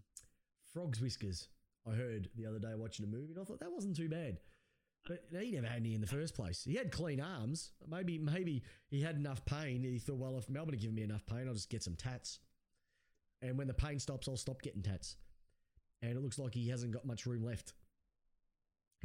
[0.74, 1.48] frogs' whiskers.
[1.88, 4.40] I heard the other day watching a movie, and I thought that wasn't too bad.
[5.08, 6.64] But he never had any in the first place.
[6.64, 7.72] He had clean arms.
[7.88, 9.84] Maybe maybe he had enough pain.
[9.84, 12.40] He thought, well, if Melbourne giving me enough pain, I'll just get some tats.
[13.44, 15.18] And when the pain stops, I'll stop getting tats.
[16.02, 17.74] And it looks like he hasn't got much room left.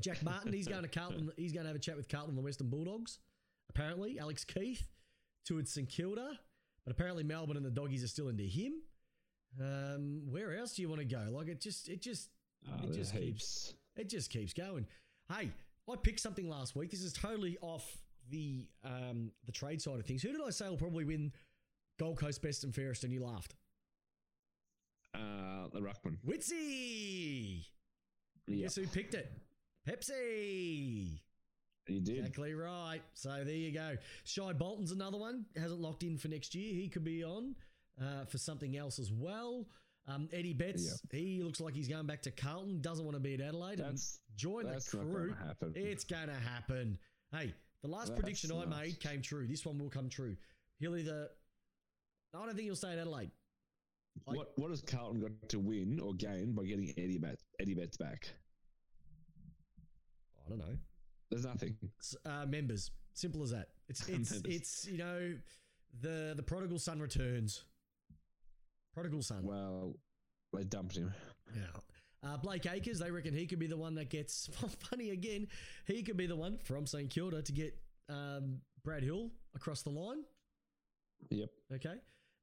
[0.01, 1.31] Jack Martin, he's going to Carlton.
[1.37, 3.19] He's going to have a chat with Carlton the Western Bulldogs.
[3.71, 4.89] Apparently, Alex Keith
[5.45, 6.39] toured St Kilda,
[6.85, 8.75] but apparently Melbourne and the Doggies are still into him.
[9.61, 11.27] Um, where else do you want to go?
[11.31, 12.31] Like it just, it just,
[12.67, 14.87] Oh, it just keeps, it just keeps going.
[15.33, 15.51] Hey,
[15.91, 16.91] I picked something last week.
[16.91, 17.85] This is totally off
[18.31, 20.23] the um the trade side of things.
[20.23, 21.33] Who did I say will probably win
[21.99, 23.05] Gold Coast Best and Fairest?
[23.05, 23.55] And you laughed.
[25.15, 26.19] Uh, the ruckman.
[26.27, 27.65] Witsy.
[28.47, 28.65] Yeah.
[28.65, 29.31] Guess who picked it?
[29.89, 31.21] Pepsi.
[31.89, 32.19] You did.
[32.19, 33.01] Exactly right.
[33.15, 33.97] So there you go.
[34.25, 35.47] Shai Bolton's another one.
[35.57, 36.75] Hasn't locked in for next year.
[36.75, 37.55] He could be on
[38.01, 39.67] uh, for something else as well.
[40.07, 42.81] Um, Eddie Betts, he looks like he's going back to Carlton.
[42.81, 43.81] Doesn't want to be at Adelaide.
[43.81, 45.35] and That's join the that's not crew.
[45.47, 45.73] happen.
[45.75, 46.99] It's going to happen.
[47.33, 49.47] Hey, the last That's prediction I made came true.
[49.47, 50.37] This one will come true.
[50.81, 51.29] He'll either.
[52.35, 53.31] I don't think he'll stay at Adelaide.
[54.27, 57.75] I- what what has Carlton got to win or gain by getting Eddie Bet Eddie
[57.75, 58.29] Betts back?
[60.49, 60.77] I don't know.
[61.31, 61.77] There's nothing.
[62.25, 62.91] Uh, members.
[63.13, 63.69] Simple as that.
[63.89, 65.35] It's it's it's you know
[66.01, 67.65] the the prodigal son returns.
[68.95, 69.43] Prodigal son.
[69.45, 69.95] Well,
[70.55, 71.13] they dumped him.
[71.55, 71.63] Yeah.
[72.25, 74.49] Uh, Blake Acres, they reckon he could be the one that gets.
[74.91, 75.47] Funny again,
[75.87, 77.77] he could be the one from St Kilda to get
[78.09, 80.25] um, Brad Hill across the line.
[81.31, 81.51] Yep.
[81.75, 81.95] Okay.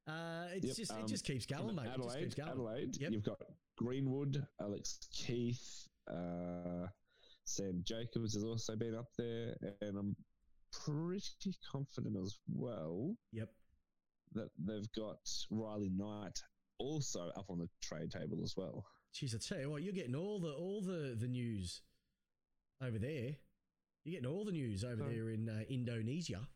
[0.06, 1.86] Uh, it's Yep, just it um, just keeps going, mate.
[1.86, 2.48] It just Adelaide, keeps going.
[2.48, 2.96] Adelaide.
[3.00, 3.12] Yep.
[3.12, 3.38] You've got
[3.76, 6.86] Greenwood, Alex Keith, uh,
[7.46, 10.16] Sam Jacobs has also been up there, and I'm
[10.72, 13.50] pretty confident as well Yep.
[14.32, 15.18] that they've got
[15.50, 16.38] Riley Knight
[16.78, 18.84] also up on the trade table as well.
[19.14, 21.82] Jeez, I tell you what, you're getting all the all the the news
[22.82, 23.36] over there.
[24.04, 26.46] You're getting all the news over Um, there in uh, Indonesia.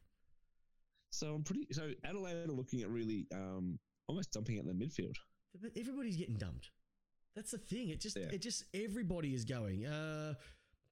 [1.11, 1.67] So I'm pretty.
[1.73, 5.17] So Adelaide are looking at really um, almost dumping at the midfield.
[5.61, 6.71] But everybody's getting dumped.
[7.35, 7.89] That's the thing.
[7.89, 8.29] It just Yeah.
[8.31, 9.87] it just everybody is going.
[9.87, 10.35] Uh,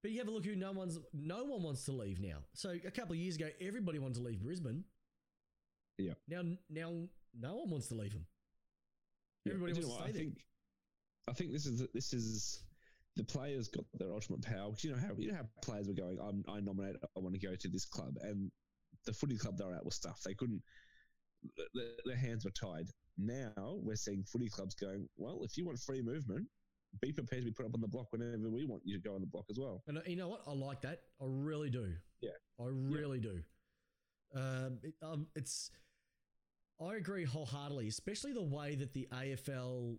[0.02, 2.38] but you have a look who no one's no one wants to leave now.
[2.54, 4.84] So a couple of years ago, everybody wanted to leave Brisbane.
[5.98, 6.14] Yeah.
[6.28, 6.92] Now now
[7.38, 8.26] no one wants to leave them.
[9.46, 10.22] Everybody you wants to stay I there.
[10.22, 10.38] think,
[11.28, 12.62] I think this is this is
[13.16, 14.70] the players got their ultimate power.
[14.70, 16.18] 'Cause you know how you know how players were going.
[16.20, 16.96] I'm, I nominate.
[17.02, 18.50] I want to go to this club, and
[19.06, 20.22] the footy club they were at was stuff.
[20.22, 20.62] They couldn't.
[21.74, 22.88] Their, their hands were tied.
[23.16, 25.08] Now we're seeing footy clubs going.
[25.16, 26.46] Well, if you want free movement,
[27.00, 29.14] be prepared to be put up on the block whenever we want you to go
[29.14, 29.82] on the block as well.
[29.86, 30.42] And uh, you know what?
[30.46, 31.00] I like that.
[31.20, 31.92] I really do.
[32.20, 32.30] Yeah.
[32.60, 33.40] I really do.
[34.34, 35.70] Um, it, um, it's.
[36.80, 39.98] I agree wholeheartedly, especially the way that the AFL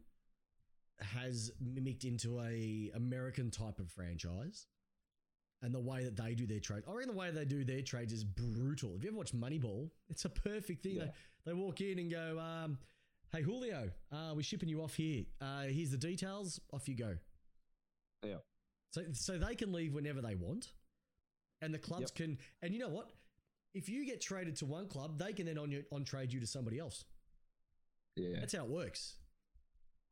[1.02, 4.68] has mimicked into a American type of franchise,
[5.62, 6.86] and the way that they do their trades.
[6.88, 8.96] I reckon the way they do their trades is brutal.
[8.96, 10.98] If you ever watch Moneyball, it's a perfect thing.
[10.98, 11.06] Yeah.
[11.46, 12.78] They, they walk in and go, um,
[13.32, 15.26] "Hey Julio, uh, we're shipping you off here.
[15.40, 16.60] Uh, here's the details.
[16.72, 17.18] Off you go."
[18.24, 18.38] Yeah.
[18.92, 20.74] So so they can leave whenever they want,
[21.62, 22.16] and the clubs Yep.
[22.16, 22.38] can.
[22.62, 23.12] And you know what?
[23.74, 26.40] If you get traded to one club, they can then on you, on trade you
[26.40, 27.06] to somebody else.
[28.16, 29.18] Yeah, That's how it works.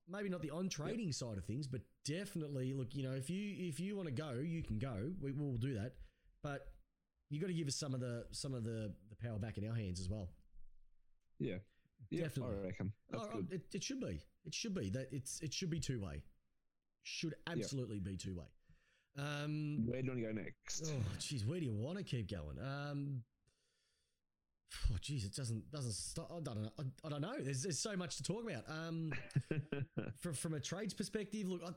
[0.07, 2.95] Maybe not the on trading side of things, but definitely look.
[2.95, 5.11] You know, if you if you want to go, you can go.
[5.19, 5.95] We will do that,
[6.43, 6.71] but
[7.29, 9.67] you got to give us some of the some of the the power back in
[9.67, 10.29] our hands as well.
[11.39, 11.57] yeah,
[12.09, 12.23] yeah.
[12.23, 12.55] Definitely.
[12.57, 13.43] I reckon Oh, oh.
[13.51, 14.21] It, it should be.
[14.45, 16.23] It should be that it's it should be two way.
[17.03, 18.45] Should absolutely be two way.
[19.17, 20.93] Um, Where do you want to go next?
[20.93, 22.59] Oh, geez, where do you want to keep going?
[22.59, 23.23] Um,
[24.91, 26.31] oh, geez, it doesn't doesn't stop.
[26.31, 26.69] I don't know.
[26.77, 27.33] I, I don't know.
[27.39, 28.63] There's, there's so much to talk about.
[28.69, 29.11] Um,
[30.19, 31.71] from from a trades perspective, look, I,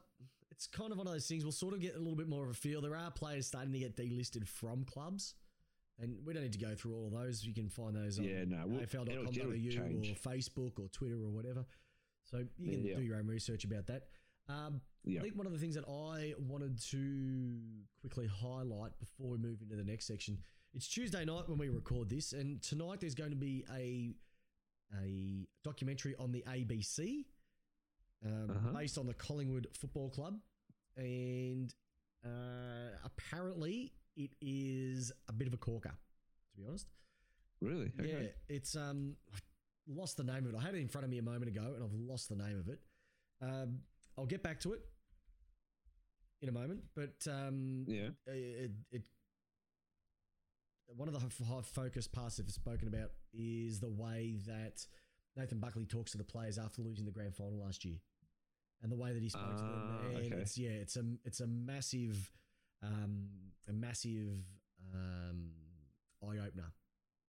[0.50, 1.44] it's kind of one of those things.
[1.44, 2.82] We'll sort of get a little bit more of a feel.
[2.82, 5.34] There are players starting to get delisted from clubs,
[6.00, 7.44] and we don't need to go through all of those.
[7.44, 11.64] You can find those on Yeah, no, we'll- AFL.com.au or Facebook or Twitter or whatever.
[12.24, 12.96] So you can Yeah.
[12.96, 14.08] do your own research about that.
[14.48, 17.60] Um, yeah, I think one of the things that I wanted to
[18.00, 20.42] quickly highlight before we move into the next section,
[20.74, 24.14] it's Tuesday night when we record this, and tonight there's going to be a
[25.04, 27.24] a documentary on the ABC
[28.24, 28.72] um, Uh-huh.
[28.72, 30.40] based on the Collingwood Football Club,
[30.96, 31.72] and
[32.24, 33.92] uh, apparently
[34.24, 35.90] it is a bit of a corker,
[36.52, 36.86] to be honest.
[37.60, 37.90] really.
[37.98, 38.08] Okay.
[38.10, 39.38] Yeah, it's um, I
[39.88, 40.56] lost the name of it.
[40.58, 42.58] I had it in front of me a moment ago, and I've lost the name
[42.58, 42.80] of it.
[43.42, 43.80] Um,
[44.18, 44.80] I'll get back to it
[46.42, 48.10] in a moment, but um, Yeah.
[48.26, 49.02] it, it
[50.96, 54.84] one of the high focus parts that I've spoken about is the way that
[55.36, 57.98] Nathan Buckley talks to the players after losing the grand final last year,
[58.82, 59.88] and the way that he spoke to them.
[59.88, 60.40] Ah, And okay.
[60.40, 62.30] it's yeah, it's a it's a massive,
[62.82, 63.28] um,
[63.68, 64.44] a massive
[64.94, 65.50] um,
[66.22, 66.72] eye opener.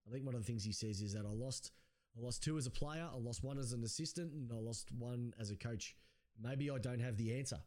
[0.08, 1.72] I think one of the things he says is that I lost,
[2.18, 4.92] I lost two as a player, I lost one as an assistant, and I lost
[4.92, 5.96] one as a coach.
[6.42, 7.60] Maybe I don't have the answer.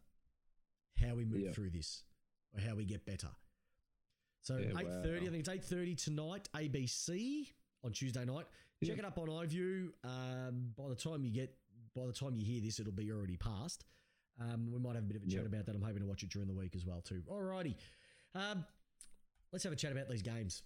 [1.00, 1.52] How we move Yeah.
[1.52, 2.02] through this,
[2.54, 3.30] or how we get better.
[4.42, 8.46] So Yeah, eight thirty, I think it's eight thirty tonight, ABC on Tuesday night.
[8.84, 9.02] Check Yeah.
[9.02, 9.92] it up on iView.
[10.04, 11.56] Um, by the time you get,
[11.94, 13.84] by the time you hear this, it'll be already past.
[14.40, 15.46] Um, we might have a bit of a chat Yep.
[15.46, 15.76] about that.
[15.76, 17.22] I'm hoping to watch it during the week as well too.
[17.30, 17.76] Alrighty,
[18.34, 18.64] um,
[19.52, 20.62] let's have a chat about these games.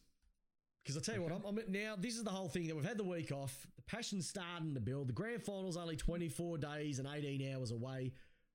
[0.82, 1.96] Because I tell you what, I'm, I'm now.
[1.98, 3.66] This is the whole thing that we've had the week off.
[3.76, 5.08] The passion's starting to build.
[5.08, 8.12] The grand final's only 24 days and 18 hours away,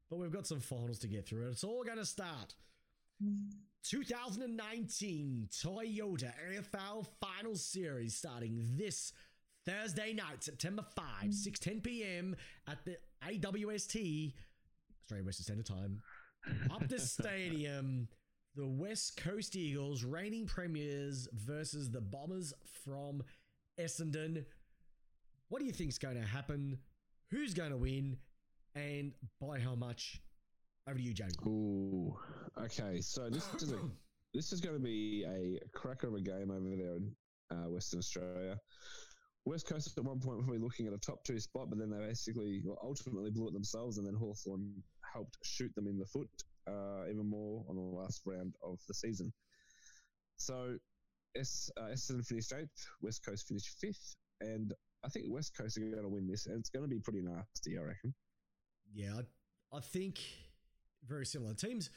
[0.09, 2.55] but we've got some finals to get through, and it's all going to start
[3.83, 9.13] 2019 Toyota AFL Final Series starting this
[9.65, 12.35] Thursday night, September 5, 6:10 p.m.
[12.67, 12.97] at the
[13.29, 14.33] AWST
[15.03, 16.01] Australian Western Standard Time.
[16.69, 18.07] Optus Stadium,
[18.55, 22.53] the West Coast Eagles, reigning premiers versus the Bombers
[22.85, 23.21] from
[23.79, 24.45] Essendon.
[25.49, 26.77] What do you think's going to happen?
[27.31, 28.17] Who's going to win?
[28.75, 30.21] And by how much?
[30.87, 31.31] Over to you, Jamie.
[31.45, 32.17] Ooh.
[32.59, 33.77] Okay, so this is a
[34.33, 37.15] this is going to be a cracker of a game over there in
[37.51, 38.57] uh, Western Australia.
[39.45, 41.89] West Coast at one point were probably looking at a top two spot, but then
[41.89, 44.71] they basically well, ultimately blew it themselves, and then Hawthorn
[45.13, 46.29] helped shoot them in the foot
[46.67, 49.31] uh, even more on the last round of the season.
[50.37, 50.77] So
[51.37, 54.73] S, uh, Essendon finished eighth, West Coast finished fifth, and
[55.03, 57.21] I think West Coast are going to win this, and it's going to be pretty
[57.21, 58.13] nasty, I reckon.
[58.93, 59.13] Yeah,
[59.71, 60.19] I, I think
[61.07, 61.89] very similar teams.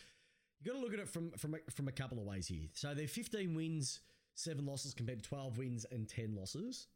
[0.60, 2.68] You got to look at it from from from a couple of ways here.
[2.72, 4.00] So they're 15 wins,
[4.34, 6.88] seven losses compared to 12 wins and 10 losses.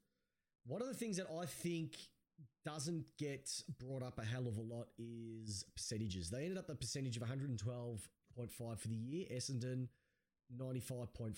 [0.67, 1.97] One of the things that I think
[2.65, 6.31] doesn't get brought up a hell of a lot is percentages.
[6.31, 7.59] They ended up the percentage of 112.5
[8.79, 9.27] for the year.
[9.33, 9.89] Essendon
[10.57, 11.35] 95.4.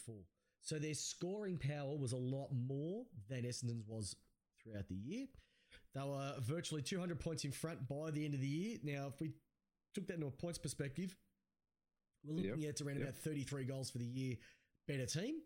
[0.63, 4.17] So their scoring power was a lot more than Essendon's was
[4.63, 5.27] throughout the year.
[5.95, 8.79] They were virtually 200 points in front by the end of the year.
[8.83, 9.33] Now, if we
[9.95, 11.17] took that into a points perspective,
[12.25, 13.09] we're looking Yep, at around yep.
[13.09, 14.37] about 33 goals for the year,
[14.87, 15.41] better team.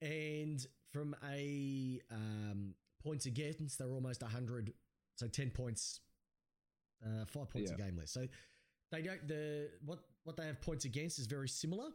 [0.00, 4.72] And from a um, points against, they're almost 100,
[5.20, 6.00] so 10 points,
[7.04, 8.10] uh, five points a game less.
[8.10, 8.26] So
[8.90, 11.88] they don't, the what, what they have points against is very similar,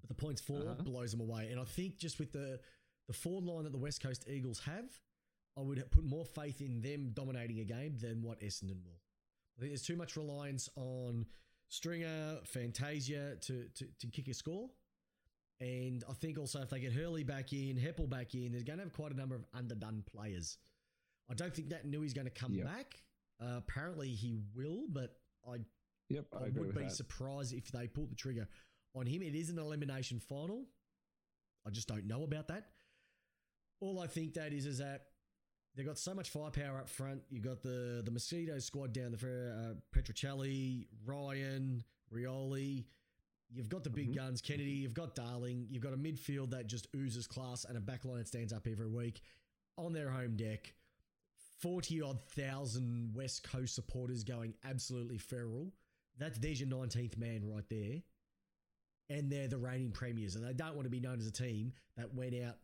[0.00, 0.82] but the points for Uh-huh.
[0.82, 1.48] blows them away.
[1.50, 2.60] And I think just with the,
[3.06, 4.86] the forward line that the West Coast Eagles have,
[5.56, 9.00] I would put more faith in them dominating a game than what Essendon will.
[9.56, 11.26] I think there's too much reliance on
[11.68, 14.68] Stringer, Fantasia to, to, to kick a score.
[15.60, 18.78] And I think also if they get Hurley back in, Heppell back in, they're going
[18.78, 20.56] to have quite a number of underdone players.
[21.30, 22.64] I don't think that Newey's going to come Yep.
[22.66, 23.02] back.
[23.40, 25.58] Uh, apparently he will, but I,
[26.08, 26.92] Yep, I, I would be that.
[26.92, 28.48] surprised if they pull the trigger
[28.94, 29.22] on him.
[29.22, 30.66] It is an elimination final.
[31.66, 32.70] I just don't know about that.
[33.80, 35.08] All I think that is is that
[35.74, 37.22] they've got so much firepower up front.
[37.30, 39.18] You've got the the Mosquito squad down the
[39.52, 42.86] uh, Petruccelli, Ryan, Rioli.
[43.50, 44.14] You've got the big Mhm.
[44.16, 44.70] guns, Kennedy.
[44.72, 45.68] You've got Darling.
[45.70, 48.88] You've got a midfield that just oozes class and a backline that stands up every
[48.88, 49.20] week
[49.76, 50.74] on their home deck.
[51.60, 55.72] 40 odd thousand West Coast supporters going absolutely feral.
[56.18, 58.02] That's there's your 19th man right there.
[59.10, 60.36] And they're the reigning premiers.
[60.36, 62.56] And they don't want to be known as a team that went out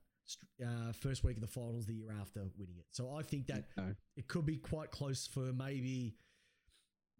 [0.63, 2.87] uh, first week of the finals the year after winning it.
[2.91, 3.95] So I think that No.
[4.17, 6.17] it could be quite close for maybe,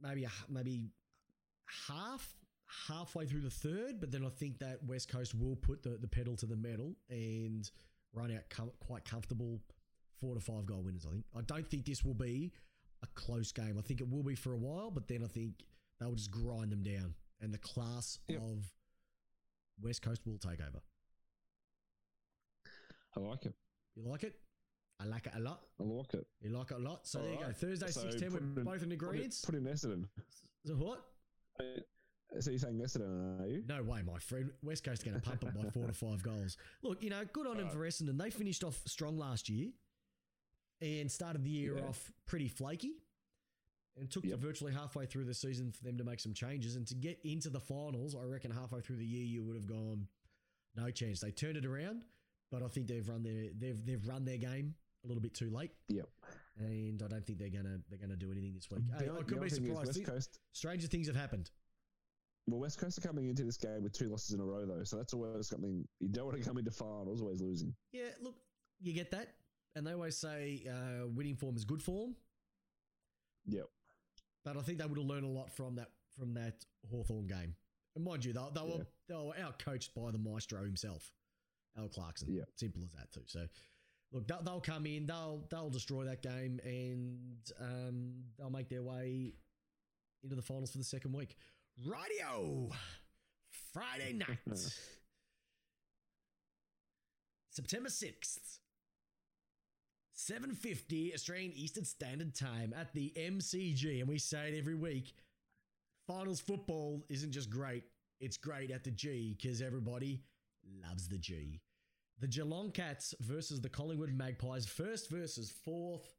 [0.01, 0.91] maybe, a, maybe
[1.89, 2.35] half,
[2.89, 4.01] halfway through the third.
[4.01, 6.95] But then I think that West Coast will put the, the pedal to the metal
[7.09, 7.69] and
[8.13, 9.61] run out com- quite comfortable
[10.21, 11.07] four to five goal winners.
[11.07, 11.25] I think.
[11.37, 12.53] I don't think this will be
[13.03, 13.77] a close game.
[13.79, 15.65] I think it will be for a while, but then I think
[16.01, 18.41] they'll just grind them down, and the class Yep.
[18.41, 18.73] of
[19.83, 20.81] West Coast will take over.
[23.17, 23.55] I like it.
[23.95, 24.35] You like it?
[25.01, 25.61] I like it a lot.
[25.81, 26.27] I like it.
[26.41, 27.07] You like it a lot.
[27.07, 27.53] So there you go.
[27.53, 28.33] Thursday, So six ten.
[28.33, 29.35] We're in- both in agreement.
[29.45, 30.09] put in Essendon.
[30.67, 31.05] So what?
[31.61, 31.65] Uh,
[32.41, 33.63] So you're saying Essendon, are you?
[33.69, 34.51] No way, my friend.
[34.63, 36.57] West Coast are going to pump them by four to five goals.
[36.83, 38.19] Look, you know, good on them for Essendon.
[38.19, 39.71] They finished off strong last year
[40.85, 41.87] and started the year Yeah.
[41.89, 43.01] off pretty flaky.
[43.97, 44.39] And took to Yep.
[44.41, 46.75] virtually halfway through the season for them to make some changes.
[46.75, 49.67] And to get into the finals, I reckon halfway through the year you would have
[49.69, 50.09] gone,
[50.75, 51.21] no chance.
[51.21, 52.05] They turned it around,
[52.51, 55.49] but I think they've run their they've they've run their game a little bit too
[55.51, 55.71] late.
[55.89, 56.09] Yep.
[56.57, 58.83] And I don't think they're gonna they're gonna do anything this week.
[58.99, 59.87] Hey, I could be only thing is surprised.
[59.99, 61.51] West Coast, Stranger things have happened.
[62.49, 64.83] well, West Coast are coming into this game with two losses in a row, though.
[64.85, 67.75] So that's always something you don't want to come into finals always losing.
[67.93, 68.35] Yeah, look,
[68.81, 69.37] you get that.
[69.77, 72.15] And they always say uh, winning form is good form.
[73.47, 73.69] Yep.
[74.45, 77.55] But I think they would have learned a lot from that from that Hawthorn game.
[77.97, 78.85] And mind you, they, they, were, Yeah.
[79.09, 81.11] they were outcoached by the maestro himself,
[81.79, 82.29] Al Clarkson.
[82.33, 82.45] Yeah.
[82.57, 83.23] Simple as that, too.
[83.27, 83.47] So,
[84.13, 88.83] look, they'll, they'll come in, they'll they'll destroy that game, and um, they'll make their
[88.83, 89.33] way
[90.23, 91.37] into the finals for the second week.
[91.85, 92.71] Radio
[93.73, 94.39] Friday night,
[97.51, 98.59] September 6th.
[100.31, 104.01] 7.50 Australian Eastern Standard Time at the MCG.
[104.01, 105.13] And we say it every week.
[106.07, 107.83] Finals football isn't just great,
[108.21, 110.23] it's great at the G because everybody
[110.83, 111.61] loves the G.
[112.21, 116.15] The Geelong Cats versus the Collingwood Magpies, first versus fourth.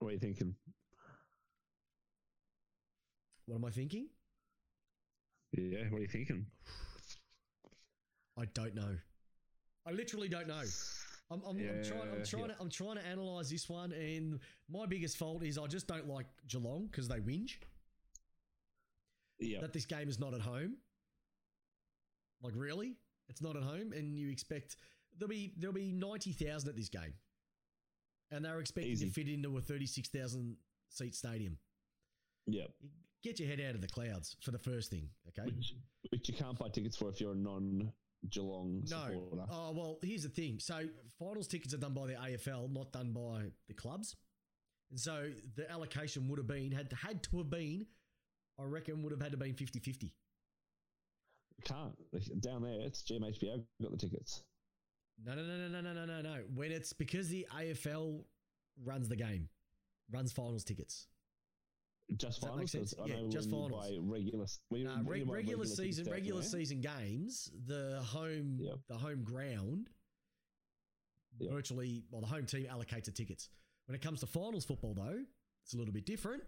[0.00, 0.56] What are you thinking?
[3.46, 4.08] What am I thinking?
[5.52, 6.46] Yeah, what are you thinking?
[8.36, 8.96] I don't know.
[9.88, 10.62] I literally don't know.
[11.30, 12.00] I'm, I'm, I'm trying.
[12.02, 12.42] I'm trying.
[12.42, 12.48] yeah.
[12.48, 14.38] To, I'm trying to analyze this one, and
[14.70, 17.52] my biggest fault is I just don't like Geelong because they whinge
[19.38, 20.76] Yeah, that this game is not at home.
[22.42, 22.96] Like really,
[23.28, 24.76] it's not at home, and you expect
[25.18, 27.14] there'll be there'll be ninety thousand at this game,
[28.30, 29.06] and they're expecting Easy.
[29.06, 30.56] to fit into a thirty six thousand
[30.90, 31.56] seat stadium.
[32.46, 32.64] yeah.
[33.24, 35.50] Get your head out of the clouds for the first thing, okay?
[35.50, 35.74] Which,
[36.10, 37.92] which you can't buy tickets for if you're a non
[38.28, 39.06] Geelong No.
[39.06, 39.46] supporter.
[39.50, 40.58] Oh well, here's the thing.
[40.58, 40.88] So
[41.18, 44.16] finals tickets are done by the AFL, not done by the clubs.
[44.90, 47.86] And so the allocation would have been had had to have been,
[48.58, 50.12] I reckon, would have had to have been 50-50.
[51.64, 51.94] Can't.
[52.40, 54.42] Down there, it's GMHBA got the tickets.
[55.24, 56.36] No, no, no, no, no, no, no, no.
[56.54, 58.24] When it's because the AFL
[58.84, 59.48] runs the game,
[60.10, 61.08] runs finals tickets.
[62.16, 62.94] Just Does finals.
[63.06, 63.98] Yeah, just finals.
[64.00, 68.58] regular, when you, Uh, when reg- you regular season, down regular season games, the home,
[68.60, 68.78] Yep.
[68.88, 69.90] the home ground,
[71.38, 71.50] Yep.
[71.52, 73.50] virtually, well, the home team allocates the tickets.
[73.86, 75.24] When it comes to finals football, though,
[75.64, 76.42] it's a little bit different,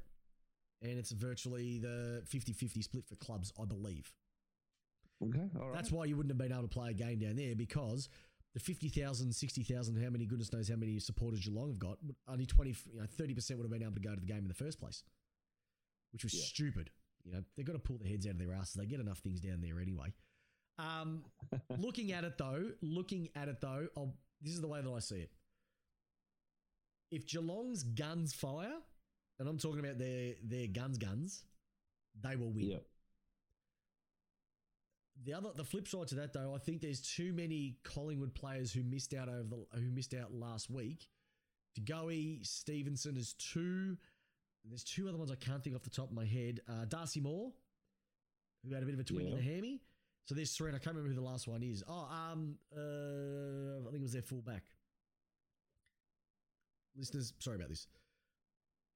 [0.80, 4.12] and it's virtually the 50-50 split for clubs, I believe.
[5.22, 5.74] Okay, all right.
[5.74, 8.08] That's why you wouldn't have been able to play a game down there because
[8.54, 12.70] the 50,000, 60,000, how many goodness knows how many supporters Geelong have got, only 20,
[12.92, 14.78] you know, 30% would have been able to go to the game in the first
[14.78, 15.04] place,
[16.12, 16.44] which was Yeah.
[16.44, 16.90] stupid.
[17.24, 18.74] You know, they've got to pull their heads out of their asses.
[18.74, 20.12] They get enough things down there anyway.
[20.78, 21.24] Um,
[21.78, 24.98] looking at it though, looking at it though, I'll, this is the way that I
[25.00, 25.30] see it.
[27.10, 28.78] If Geelong's guns fire,
[29.38, 31.44] and I'm talking about their their guns guns,
[32.22, 32.70] they will win.
[32.70, 32.86] Yep.
[35.22, 38.72] The other, the flip side to that, though, I think there's too many Collingwood players
[38.72, 41.08] who missed out over the who missed out last week.
[41.78, 43.96] DeGoey, Stephenson is two.
[44.68, 46.60] There's two other ones I can't think off the top of my head.
[46.68, 47.52] Uh, Darcy Moore,
[48.64, 49.54] who had a bit of a twing in the Yeah.
[49.54, 49.82] hammy.
[50.26, 51.82] So there's three, and I can't remember who the last one is.
[51.88, 54.62] Oh, um, uh, I think it was their fullback.
[56.96, 57.86] Listeners, sorry about this.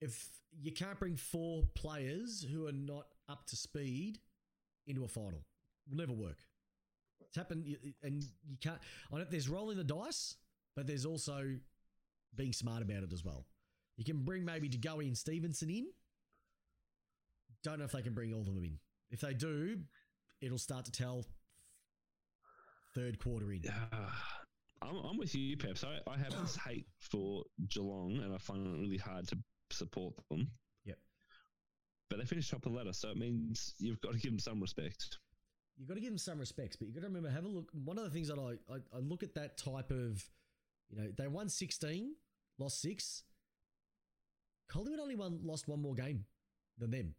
[0.00, 0.28] If
[0.60, 4.20] you can't bring four players who are not up to speed
[4.86, 5.44] into a final,
[5.88, 6.38] will never work.
[7.20, 7.64] It's happened,
[8.02, 8.78] and you can't.
[9.12, 10.36] I know there's rolling the dice,
[10.76, 11.56] but there's also
[12.34, 13.46] being smart about it as well.
[13.96, 15.86] You can bring maybe DeGoey and Stephenson in.
[17.62, 18.78] Don't know if they can bring all of them in.
[19.10, 19.78] If they do,
[20.40, 21.24] it'll start to tell
[22.94, 23.62] third quarter in.
[23.92, 24.40] Ah,
[24.82, 25.84] I'm, I'm with you, Peps.
[25.84, 29.38] I, I have this hate for Geelong, and I find it really hard to
[29.70, 30.50] support them.
[30.84, 30.98] Yep.
[32.10, 34.38] But they finished top of the ladder, so it means you've got to give them
[34.38, 35.18] some respect.
[35.76, 37.70] You've got to give them some respects, but you've got to remember, have a look.
[37.72, 40.24] One of the things that I, I, I look at that type of,
[40.88, 42.14] you know, they won 16,
[42.58, 43.22] lost six.
[44.68, 46.24] Collingwood only won, lost one more game
[46.78, 47.14] than them.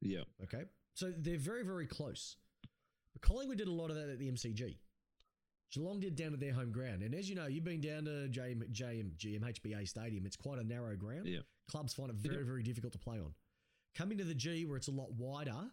[0.00, 0.22] Yeah.
[0.42, 0.64] Okay.
[0.94, 2.36] So they're very, very close.
[3.12, 4.76] But Collingwood did a lot of that at the MCG.
[5.72, 7.02] Geelong did down at their home ground.
[7.02, 10.26] And as you know, you've been down to JM, JM, GMHBA Stadium.
[10.26, 11.26] It's quite a narrow ground.
[11.26, 11.40] Yeah.
[11.68, 13.32] Clubs find it very, very difficult to play on.
[13.96, 15.70] Coming to the G, where it's a lot wider,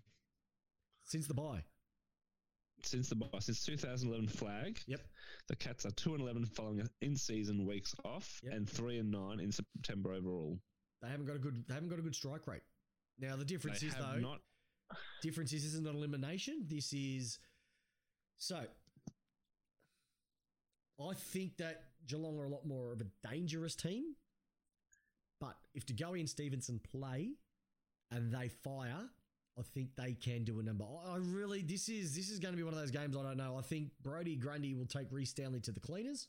[1.04, 1.64] Since the bye.
[2.84, 4.80] since the bye, since 2011 flag.
[4.88, 5.02] Yep.
[5.48, 8.54] The Cats are two and eleven following in-season weeks off, Yep.
[8.54, 10.60] and three and nine in September overall.
[11.02, 11.64] They haven't got a good.
[11.68, 12.62] They haven't got a good strike rate.
[13.20, 14.20] Now the difference They is though.
[14.20, 14.42] not.
[15.22, 16.66] difference is this is not elimination.
[16.68, 17.40] This is
[18.38, 18.60] so.
[21.00, 24.16] I think that Geelong are a lot more of a dangerous team,
[25.40, 27.32] but if DeGoey and Stephenson play
[28.12, 29.10] and they fire,
[29.58, 30.86] I think they can do a number.
[30.86, 33.24] I I really this is this is going to be one of those games I
[33.24, 33.56] don't know.
[33.58, 36.28] I think Brodie Grundy will take Rhys Stanley to the cleaners.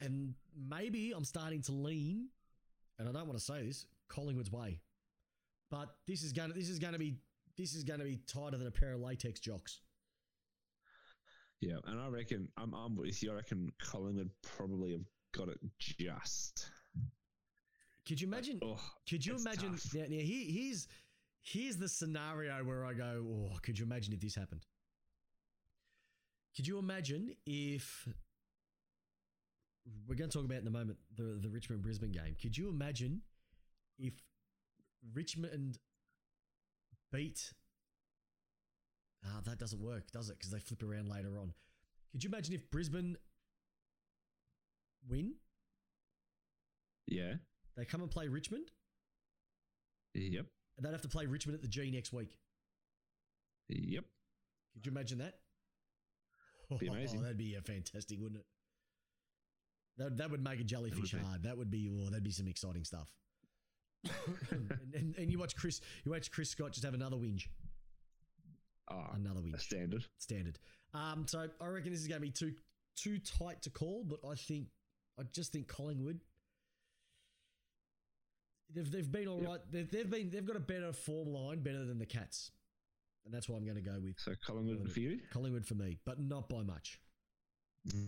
[0.00, 0.34] And
[0.68, 2.28] maybe I'm starting to lean,
[2.98, 4.80] and I don't want to say this, Collingwood's way.
[5.70, 7.16] But this is going to this is to be
[7.56, 9.80] this is to be tighter than a pair of latex jocks.
[11.60, 13.32] Yeah, and I reckon I'm, I'm with you.
[13.32, 15.04] I reckon Collingwood probably have
[15.34, 16.70] got it just.
[18.06, 18.60] Could you imagine?
[18.62, 18.78] Oh,
[19.08, 19.72] Could you imagine?
[19.72, 19.94] tough.
[19.94, 20.86] Now, now here, here's
[21.42, 23.26] here's the scenario where I go.
[23.26, 24.64] Oh, could you imagine if this happened?
[26.54, 28.06] Could you imagine if
[30.06, 32.36] we're going to talk about in a moment the the Richmond Brisbane game?
[32.40, 33.22] Could you imagine
[33.98, 34.14] if
[35.14, 35.78] Richmond
[37.12, 37.52] beat?
[39.24, 40.38] Ah, that doesn't work, does it?
[40.38, 41.52] Because they flip around later on.
[42.12, 43.16] Could you imagine if Brisbane
[45.08, 45.34] win?
[47.06, 47.34] yeah.
[47.76, 48.70] They come and play Richmond,
[50.14, 50.46] Yep.
[50.78, 52.38] and they'd have to play Richmond at the G next week.
[53.68, 54.04] Yep.
[54.72, 55.34] Could you imagine that?
[56.80, 57.20] Be amazing.
[57.20, 58.46] Oh, that'd be fantastic, wouldn't it?
[59.98, 61.42] That, that would make a jellyfish hard.
[61.42, 63.12] That would be oh, that'd be some exciting stuff.
[64.50, 67.46] and, and, and you watch Chris, you watch Chris Scott just have another whinge,
[68.88, 70.04] Oh, another whinge, standard.
[70.18, 70.58] standard.
[70.94, 72.54] Um, so I reckon this is going to be too
[72.96, 74.68] too tight to call, but I think
[75.18, 76.20] I just think Collingwood.
[78.74, 79.48] They've, they've been all Yep.
[79.48, 79.60] right.
[79.70, 82.50] They've, they've been they've got a better form line, better than the Cats,
[83.24, 85.20] and that's why I'm going to go with So Collingwood for you.
[85.30, 86.98] Collingwood for me, but not by much.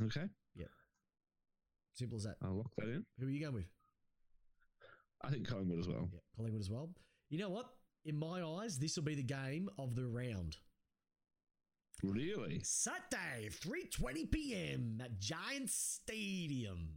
[0.03, 0.24] Okay.
[0.57, 0.66] Yeah.
[1.94, 2.36] Simple as that.
[2.42, 3.05] I'll lock that in.
[3.20, 3.66] Who are you going with?
[5.23, 6.09] I think Collingwood as well.
[6.12, 6.91] Yeah, Collingwood as well.
[7.31, 7.66] You know what?
[8.05, 10.57] In my eyes, this will be the game of the round.
[12.03, 12.61] Really?
[12.62, 15.01] Saturday, 3:20 p.m.
[15.03, 16.91] at Giants Stadium.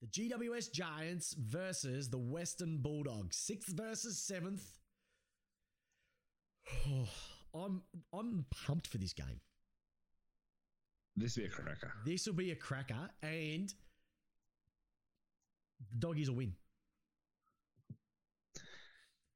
[0.00, 3.36] The GWS Giants versus the Western Bulldogs.
[3.36, 4.64] Sixth versus seventh.
[7.54, 7.82] I'm
[8.12, 9.40] I'm pumped for this game.
[11.16, 11.92] This will be a cracker.
[12.04, 13.72] This will be a cracker, and
[15.92, 16.52] the doggies will win.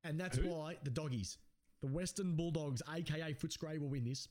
[0.05, 0.49] And that's Who?
[0.49, 1.37] why the doggies,
[1.83, 4.29] the Western Bulldogs, aka Footscray, will win this.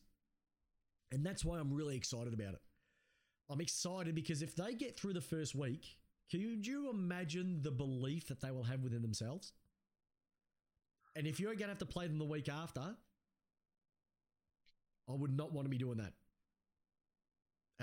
[1.11, 2.61] And that's why I'm really excited about it.
[3.49, 5.85] I'm excited because if they get through the first week,
[6.31, 9.53] could you imagine the belief that they will have within themselves?
[11.15, 12.95] And if you're going to have to play them the week after,
[15.09, 16.13] I would not want to be doing that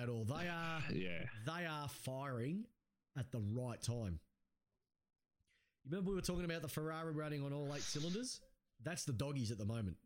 [0.01, 0.25] at all.
[0.25, 1.25] They are Yeah.
[1.45, 2.65] they are firing
[3.19, 4.19] at the right time.
[5.85, 8.41] You remember we were talking about the Ferrari running on all eight cylinders?
[8.83, 9.97] That's the doggies at the moment.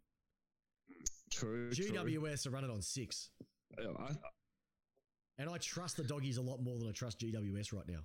[1.30, 1.70] True.
[1.72, 1.86] true.
[1.90, 3.30] GWS are running on six.
[3.80, 4.10] Yeah, I,
[5.38, 8.00] And I trust the doggies a lot more than I trust GWS right now.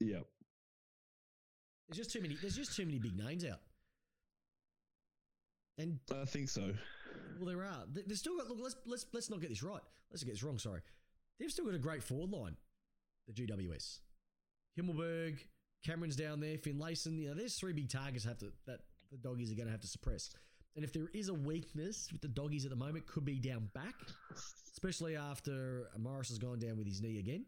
[0.00, 0.18] yeah.
[1.88, 3.60] There's just too many there's just too many big names out.
[5.78, 6.72] And I think so.
[7.38, 7.84] well there are.
[7.92, 9.80] They- They've still got look, let's let's let's not get this right.
[10.10, 10.80] Let's get this wrong, sorry.
[11.38, 12.56] They've still got a great forward line,
[13.28, 13.98] the GWS.
[14.80, 15.38] Himmelberg,
[15.84, 18.80] Cameron's down there, Finlayson, you know, there's three big targets have to that
[19.12, 20.30] the doggies are going to have to suppress.
[20.76, 23.68] And if there is a weakness with the doggies at the moment, could be down
[23.74, 23.94] back,
[24.72, 27.44] especially after Morris has gone down with his knee again.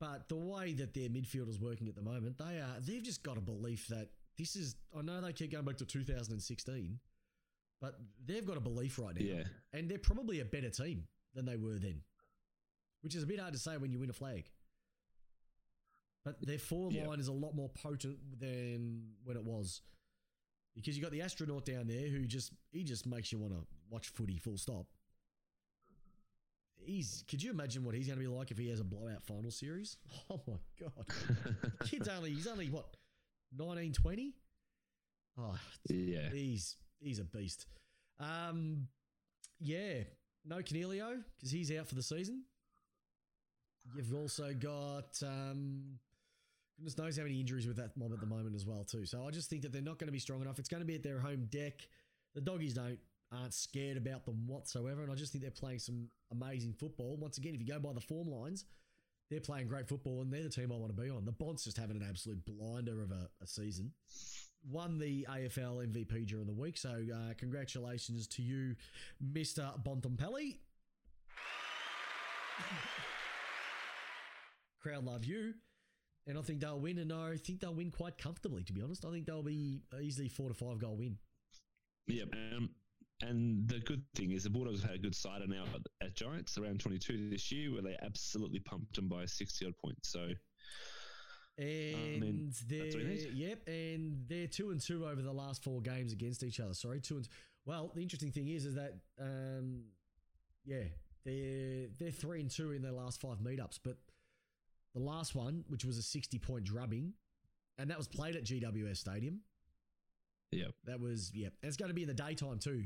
[0.00, 3.22] But the way that their midfield is working at the moment, they are they've just
[3.24, 4.76] got a belief that this is.
[4.96, 6.98] I know they keep going back to 2016,
[7.80, 7.94] but
[8.24, 9.42] they've got a belief right now, Yeah.
[9.72, 12.02] and they're probably a better team than they were then,
[13.02, 14.50] which is a bit hard to say when you win a flag.
[16.24, 19.80] But their forward line is a lot more potent than when it was,
[20.74, 23.60] because you got the astronaut down there who just he just makes you want to
[23.90, 24.36] watch footy.
[24.38, 24.86] Full stop.
[26.76, 27.24] He's.
[27.28, 29.50] Could you imagine what he's going to be like if he has a blowout final
[29.50, 29.96] series?
[30.30, 31.06] Oh my god,
[31.88, 32.96] kid's only he's only what
[33.56, 34.34] 19, 20?
[35.38, 36.28] Oh, yeah.
[36.30, 37.66] He's he's a beast.
[38.20, 38.88] Um,
[39.60, 40.02] yeah,
[40.44, 42.42] no Coniglio because he's out for the season.
[43.96, 45.98] You've also got um,
[46.76, 49.04] goodness knows how many injuries with that mob at the moment as well too.
[49.04, 50.58] So I just think that they're not going to be strong enough.
[50.58, 51.86] It's going to be at their home deck.
[52.34, 52.98] The doggies don't
[53.30, 57.16] aren't scared about them whatsoever, and I just think they're playing some amazing football.
[57.18, 58.64] Once again, if you go by the form lines,
[59.30, 61.24] they're playing great football, and they're the team I want to be on.
[61.24, 63.92] The Bonds just having an absolute blinder of a, a season.
[64.70, 68.76] Won the AFL MVP during the week, so uh, congratulations to you,
[69.20, 70.56] Mister Bontempelli.
[74.88, 75.54] Crowd love you,
[76.26, 78.62] and I think they'll win, and I think they'll win quite comfortably.
[78.64, 81.18] To be honest, I think they'll be easily four to five goal win.
[82.06, 82.24] Yeah.
[82.32, 82.70] Um,
[83.20, 86.14] and the good thing is the Bulldogs have had a good side now at, at
[86.14, 90.08] Giants around 22 this year, where they absolutely pumped them by 60 odd points.
[90.10, 90.28] So
[91.58, 93.32] And mean, they're that's what you need.
[93.34, 96.74] yep, and they're two and two over the last four games against each other.
[96.74, 97.28] Sorry, two and
[97.66, 99.82] well, the interesting thing is, is that um,
[100.64, 100.84] yeah,
[101.24, 103.96] they're they're three and two in their last five meetups, but
[104.94, 107.12] the last one, which was a sixty point drubbing,
[107.78, 109.40] and that was played at GWS Stadium.
[110.50, 112.84] yeah, That was yeah, and it's going to be in the daytime too.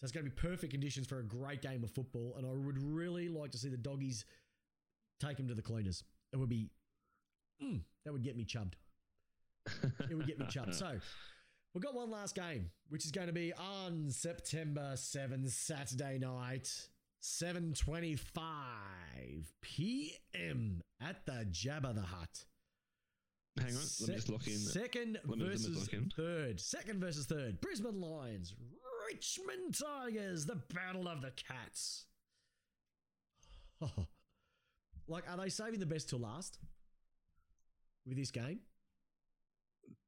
[0.00, 2.34] So it's going to be perfect conditions for a great game of football.
[2.36, 4.24] And I would really like to see the doggies
[5.20, 6.02] take them to the cleaners.
[6.32, 6.70] It would be,
[7.62, 8.74] mm, that would get me chubbed.
[10.10, 10.74] It would get me chubbed.
[10.74, 10.98] So
[11.72, 16.68] we've got one last game, which is going to be on September 7th, Saturday night,
[17.22, 18.24] 7.25
[19.60, 20.82] p.m.
[21.00, 22.44] at the Jabba the Hutt.
[23.58, 24.54] Hang on, let me just lock in.
[24.58, 26.10] Second Let me- let me versus in.
[26.16, 26.58] third.
[26.60, 27.60] Second versus third.
[27.60, 28.54] Brisbane Lions.
[29.10, 30.46] Richmond Tigers.
[30.46, 32.06] The battle of the cats.
[33.80, 34.06] Oh.
[35.06, 36.58] Like, are they saving the best till last
[38.06, 38.60] with this game?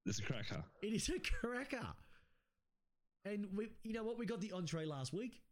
[0.07, 0.65] It's a cracker.
[0.83, 1.87] It is a cracker.
[3.27, 4.19] And we, you know what?
[4.19, 5.43] We got the entree last week,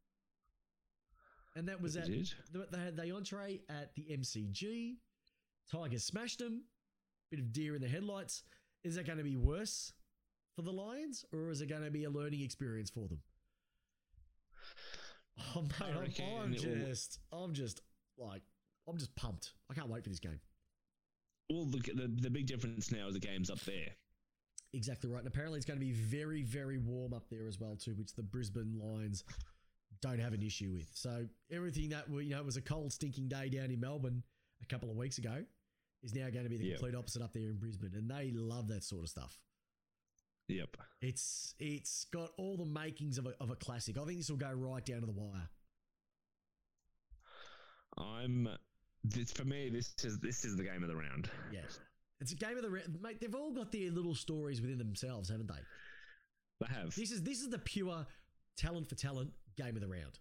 [1.56, 2.32] and that was We at did.
[2.70, 4.96] they had the entree at the MCG.
[5.70, 6.64] Tigers smashed them.
[7.30, 8.42] Bit of deer in the headlights.
[8.84, 9.92] Is that going to be worse
[10.56, 13.20] for the Lions, or is it going to be a learning experience for them?
[15.56, 17.80] Oh mate, I'm, I'm just, I'm just
[18.18, 18.42] like,
[18.88, 19.52] I'm just pumped.
[19.70, 20.38] I can't wait for this game.
[21.50, 23.88] Well, the, the the big difference now is the game's up there.
[24.74, 25.18] Exactly right.
[25.20, 28.14] And apparently it's going to be very, very warm up there as well, too, which
[28.14, 29.24] the Brisbane Lions
[30.02, 30.90] don't have an issue with.
[30.92, 34.22] So everything that we- you know it was a cold, stinking day down in Melbourne
[34.62, 35.44] a couple of weeks ago
[36.02, 36.78] is now going to be the Yep.
[36.78, 39.38] complete opposite up there in Brisbane, and they love that sort of stuff.
[40.48, 40.76] Yep.
[41.00, 43.96] It's it's got all the makings of a, of a classic.
[43.96, 45.48] I think this will go right down to the wire.
[47.96, 48.48] I'm.
[49.04, 51.28] This, for me, this is this is the game of the round.
[51.52, 51.80] Yes,
[52.20, 53.20] it's a game of the round, mate.
[53.20, 55.60] They've all got their little stories within themselves, haven't they?
[56.60, 56.94] They have.
[56.94, 58.06] This is this is the pure
[58.56, 60.18] talent for talent game of the round.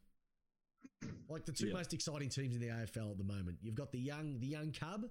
[1.30, 1.74] Like the two Yeah.
[1.74, 3.58] most exciting teams in the AFL at the moment.
[3.62, 5.06] You've got the young the young cub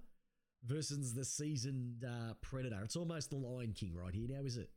[0.65, 2.81] versus the seasoned uh, predator.
[2.83, 4.69] It's almost the Lion King right here now, is it?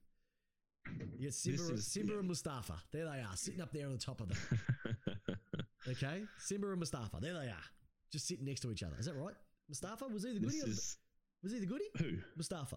[1.19, 2.19] You got Simba, is- Simba yeah.
[2.21, 2.75] and Mustafa.
[2.93, 4.39] There they are, sitting up there on the top of them.
[5.87, 7.19] Okay, Simba and Mustafa.
[7.21, 7.65] There they are,
[8.11, 8.97] just sitting next to each other.
[8.99, 9.35] Is that right?
[9.69, 10.57] Mustafa was he the goody?
[10.57, 10.97] is
[11.43, 11.85] was he the goodie?
[11.99, 12.13] who?
[12.37, 12.77] Mustafa.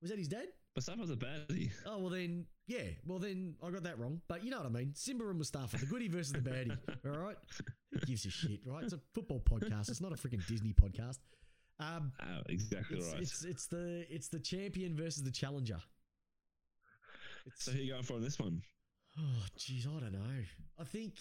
[0.00, 0.46] Was that his dad?
[0.76, 1.70] Mustafa's a baddie.
[1.86, 2.82] Oh well, then yeah.
[3.06, 4.92] Well then I got that wrong, but you know what I mean.
[4.94, 6.76] Simba and Mustafa, the goodie versus the baddie.
[7.06, 7.36] All right,
[7.92, 8.82] who gives a shit, right?
[8.82, 9.88] It's a football podcast.
[9.88, 11.18] It's not a freaking Disney podcast.
[11.80, 13.20] Um, Oh, exactly it's, right.
[13.22, 15.78] it's it's the it's the champion versus the challenger.
[17.46, 18.62] It's, so who you going for on this one?
[19.18, 20.42] oh jeez, I don't know.
[20.80, 21.14] I think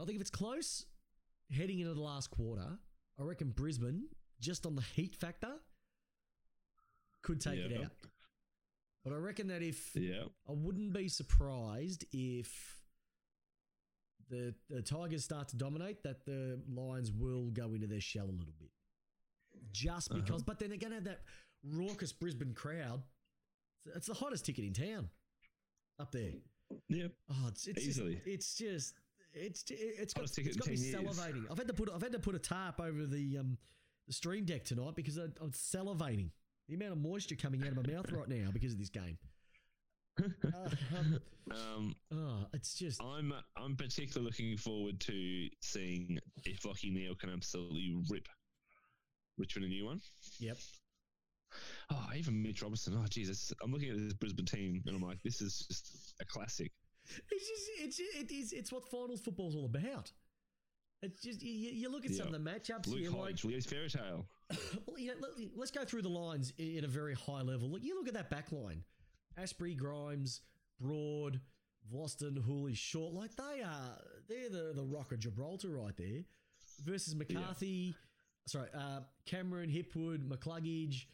[0.00, 0.84] I think if it's close,
[1.50, 2.78] heading into the last quarter,
[3.18, 4.04] I reckon Brisbane
[4.40, 5.54] just on the heat factor
[7.22, 7.90] could take it out.
[9.04, 10.24] But I reckon that if Yeah.
[10.48, 12.78] I wouldn't be surprised if
[14.28, 18.32] the the Tigers start to dominate, that the Lions will go into their shell a
[18.32, 18.70] little bit.
[19.72, 20.20] Just Uh-huh.
[20.20, 21.24] because, but then they're going to have that
[21.64, 23.02] raucous Brisbane crowd.
[23.86, 25.10] It's- the hottest ticket in town
[25.98, 26.34] up there.
[26.88, 27.12] Yep.
[27.28, 28.14] Oh, it's it's Easily.
[28.16, 28.94] Just, it's just
[29.34, 30.94] it's it's got, it's got me years.
[30.94, 31.50] salivating.
[31.50, 33.58] I've had to put I've had to put a tarp over the um
[34.06, 36.30] the stream deck tonight because I, I'm salivating.
[36.72, 39.18] The amount of moisture coming out of my mouth right now because of this game.
[40.18, 41.20] Uh, um,
[41.50, 47.30] Um, oh, it's just I'm I'm particularly looking forward to seeing if Lachie Neale can
[47.30, 48.26] absolutely rip
[49.38, 50.00] Richmond a new one.
[50.38, 50.56] yep.
[51.90, 52.98] Oh, even Mitch Robinson.
[52.98, 53.52] Oh, Jesus.
[53.62, 56.72] I'm looking at this Brisbane team and I'm like, this is just a classic.
[57.30, 60.10] It's just it's it is it's what finals football's all about.
[61.02, 63.66] It's just you, you look at some of the matchups Luke here, like Hodge, Leo's
[63.66, 64.26] fairy tale.
[64.86, 67.70] well, you know, let, let's go through the lines in, a very high level.
[67.70, 68.82] Look, you look at that back line.
[69.38, 70.40] Asprey, Grimes,
[70.80, 71.40] Broad,
[71.92, 73.14] Voston, Houli, Short.
[73.14, 73.98] Like they are,
[74.28, 76.24] they're the, the rock of Gibraltar right there.
[76.84, 77.94] Versus McCarthy,
[78.46, 81.04] sorry, uh, Cameron, Hipwood, McCluggage,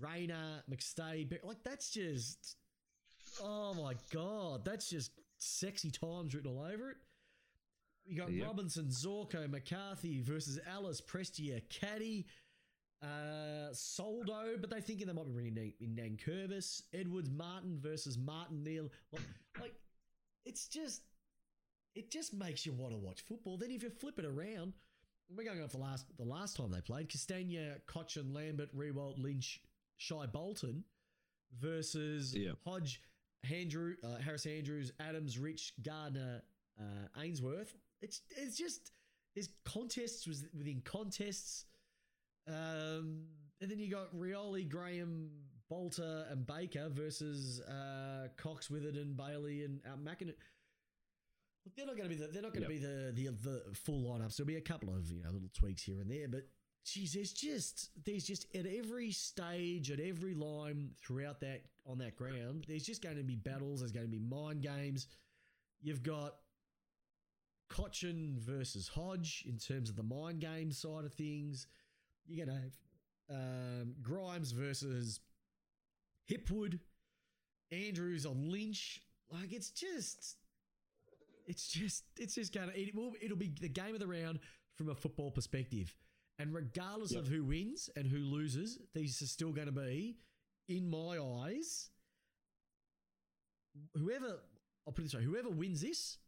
[0.00, 1.38] Rayner, McStay.
[1.42, 2.56] Like that's just,
[3.42, 6.96] oh my God, that's just sexy times written all over it.
[8.06, 8.46] You got Yep.
[8.46, 12.26] Robinson, Zorko, McCarthy versus Ellis, Prestia, Caddy,
[13.02, 18.18] uh, Soldo, but they're thinking they might be bringing in, in Nankervis, Edwards, Martin versus
[18.18, 18.90] Martin Neale.
[19.12, 19.22] Like,
[19.60, 19.74] like,
[20.44, 21.02] it's just,
[21.94, 23.56] it just makes you want to watch football.
[23.56, 24.72] Then if you flip it around,
[25.36, 29.60] we're going off the last the last time they played Castagna, Cotchin, Lambert, Riewoldt, Lynch,
[29.98, 30.84] Shai Bolton
[31.60, 32.52] versus Yeah.
[32.64, 33.02] Hodge,
[33.50, 36.42] Andrew, uh, Harris Andrews, Adams, Rich, Gardiner,
[36.80, 37.74] uh, Ainsworth.
[38.00, 38.92] It's it's just
[39.34, 41.66] there's contests with- within contests,
[42.48, 43.24] um,
[43.60, 45.30] and then you got Rioli, Graham,
[45.68, 50.32] Bolter, and Baker versus uh, Cox, Witherden, Bailey, and uh, Mackin.
[51.76, 54.02] They're not going to be the, they're not going to be the, the the full
[54.02, 54.36] lineups.
[54.36, 56.44] There'll be a couple of you know little tweaks here and there, but
[56.84, 62.16] geez, there's just there's just at every stage, at every line throughout that on that
[62.16, 63.80] ground, there's just going to be battles.
[63.80, 65.06] There's going to be mind games.
[65.82, 66.36] You've got
[67.70, 71.66] Cotchin versus Hodge in terms of the mind game side of things.
[72.28, 72.76] You're going to have
[73.30, 75.20] um, Grimes versus
[76.30, 76.78] Hipwood,
[77.72, 79.00] Andrews on Lynch.
[79.30, 80.36] Like it's just,
[81.46, 82.78] it's just, it's just going to.
[82.78, 83.12] It will.
[83.20, 84.38] It'll be the game of the round
[84.76, 85.94] from a football perspective,
[86.38, 87.22] and regardless Yep.
[87.22, 90.16] of who wins and who loses, these are still going to be,
[90.68, 91.90] in my eyes,
[93.96, 94.38] whoever.
[94.86, 96.18] I'll put it this way: whoever wins this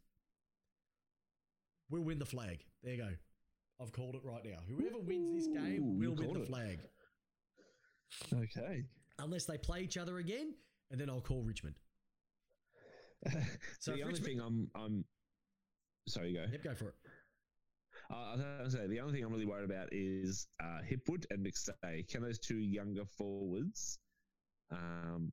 [1.88, 2.64] will win the flag.
[2.82, 3.10] There you go.
[3.80, 4.58] I've called it right now.
[4.68, 6.46] Whoever wins this game Ooh, will win the it.
[6.48, 6.78] flag.
[8.32, 8.84] Okay.
[9.18, 10.54] Unless they play each other again,
[10.90, 11.74] and then I'll call Richmond.
[13.80, 15.04] So the only Richmond- thing I'm I'm
[16.08, 16.46] sorry, you go.
[16.50, 16.94] Yep, go for it.
[18.10, 21.24] Uh, I was gonna say the only thing I'm really worried about is uh, Hipwood
[21.30, 22.08] and McStay.
[22.08, 23.98] Can those two younger forwards
[24.70, 25.30] um,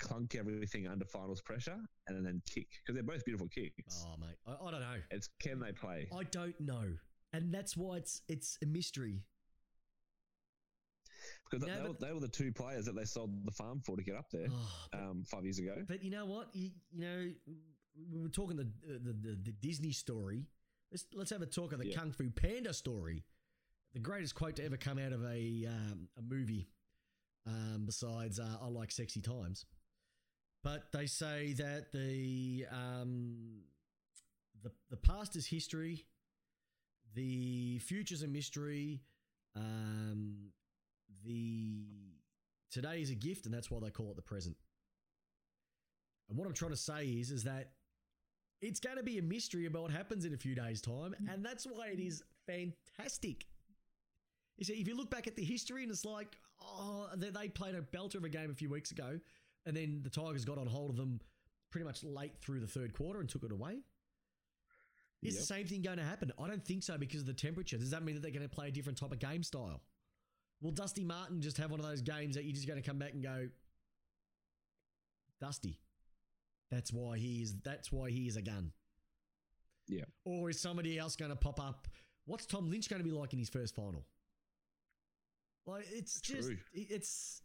[0.00, 1.78] clunk everything under finals pressure
[2.08, 2.68] and then kick?
[2.82, 4.04] Because they're both beautiful kicks.
[4.08, 4.96] Oh, mate, I, I don't know.
[5.10, 6.08] It's can they play?
[6.18, 6.84] I don't know,
[7.32, 9.24] and that's why it's it's a mystery.
[11.50, 13.96] Because No, they, were, they were the two players that they sold the farm for
[13.96, 15.74] to get up there Oh, but, um, five years ago.
[15.88, 16.48] but you know what?
[16.54, 17.30] You, you know,
[18.12, 20.46] we were talking the the, the, the Disney story.
[20.92, 21.96] Let's let's have a talk of the Yeah.
[21.96, 23.24] Kung Fu Panda story.
[23.94, 26.68] The greatest quote to ever come out of a um, a movie,
[27.46, 29.66] um, besides uh, "I like sexy times."
[30.62, 33.62] But they say that the um,
[34.62, 36.06] the the past is history,
[37.14, 39.00] the future's a mystery,
[39.56, 40.50] um,
[41.24, 41.84] the
[42.70, 44.56] today is a gift, and that's why they call it the present.
[46.28, 47.72] And what I'm trying to say is, is that
[48.62, 51.44] it's going to be a mystery about what happens in a few days' time, and
[51.44, 53.46] that's why it is fantastic.
[54.58, 57.48] You see, if you look back at the history, and it's like, oh, they, they
[57.48, 59.18] played a belter of a game a few weeks ago,
[59.66, 61.20] and then the Tigers got on hold of them
[61.70, 63.78] pretty much late through the third quarter and took it away.
[65.22, 66.32] Is the same thing going to happen?
[66.42, 67.76] I don't think so because of the temperature.
[67.76, 69.82] Does that mean that they're going to play a different type of game style?
[70.62, 72.98] Will Dusty Martin just have one of those games that you're just going to come
[72.98, 73.48] back and go,
[75.40, 75.78] Dusty?
[76.70, 77.54] That's why he is.
[77.64, 78.72] That's why he is a gun.
[79.88, 80.04] Yeah.
[80.24, 81.88] Or is somebody else going to pop up?
[82.26, 84.04] What's Tom Lynch going to be like in his first final?
[85.66, 86.56] Like it's just True.
[86.72, 87.42] it- it's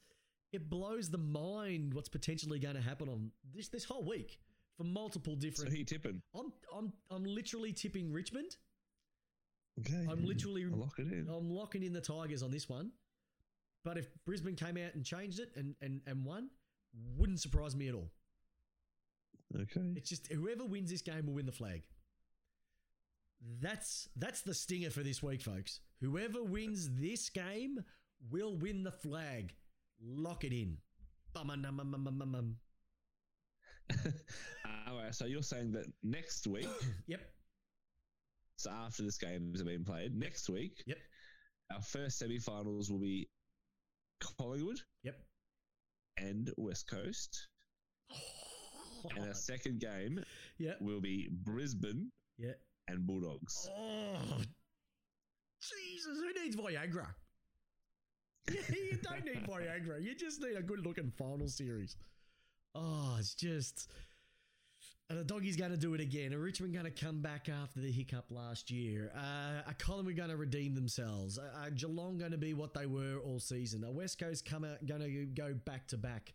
[0.51, 4.39] it blows the mind what's potentially going to happen on this this whole week
[4.78, 5.78] for multiple So different.
[5.78, 6.21] you tipping?
[6.34, 8.57] I'm I'm I'm literally tipping Richmond.
[9.80, 10.05] Okay.
[10.09, 11.28] I'm literally lock it in.
[11.30, 12.91] I'm locking in the Tigers on this one.
[13.84, 16.49] But if Brisbane came out and changed it and and and won,
[17.17, 18.11] wouldn't surprise me at all.
[19.55, 19.93] Okay.
[19.95, 21.84] It's just whoever wins this game will win the flag.
[23.61, 25.82] That's that's the stinger for this week, folks.
[26.01, 27.84] Whoever wins this game
[28.32, 29.53] will win the flag.
[30.01, 30.78] Lock it in.
[31.34, 32.36] Bum-a-num-a-mum-a-mum.
[32.36, 32.64] uh,
[34.88, 35.13] all right.
[35.13, 36.67] So you're saying that next week,
[37.07, 37.21] Yep.
[38.57, 40.97] so after this game has been played, next week, Yep.
[41.73, 43.29] our first semi-finals will be
[44.19, 45.15] Collingwood Yep.
[46.17, 47.47] and West Coast,
[48.11, 49.09] oh.
[49.15, 50.23] and our second game
[50.57, 50.81] Yep.
[50.81, 52.59] will be Brisbane Yep.
[52.88, 53.69] and Bulldogs.
[53.71, 54.41] Oh,
[55.61, 56.17] Jesus!
[56.19, 57.07] Who needs Viagra?
[58.51, 60.01] you don't need Viagra.
[60.03, 61.95] You just need a good-looking final series.
[62.76, 63.89] Oh, it's just.
[65.09, 66.34] And the doggy's going to do it again.
[66.34, 69.11] Are Richmond going to come back after the hiccup last year?
[69.15, 71.38] Uh, are Collingwood going to redeem themselves?
[71.38, 73.86] Are, Geelong going to be what they were all season?
[73.86, 76.34] Are West Coast come out going to go back to back?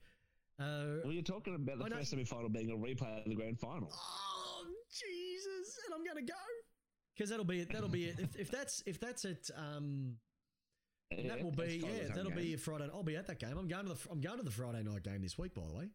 [0.60, 3.88] Uh, Well, you're talking about the first semi-final being a replay of the grand final.
[3.92, 5.78] Oh Jesus!
[5.86, 6.34] And I'm gonna go
[7.16, 7.72] because that'll be it.
[7.72, 8.20] That'll be it.
[8.20, 10.16] If, if that's if that's it, um,
[11.10, 12.14] Yeah, that will be yeah.
[12.14, 12.88] That'll be a Friday.
[12.92, 13.56] I'll be at that game.
[13.56, 15.54] I'm going to the I'm going to the Friday night game this week.
[15.54, 15.88] By the way,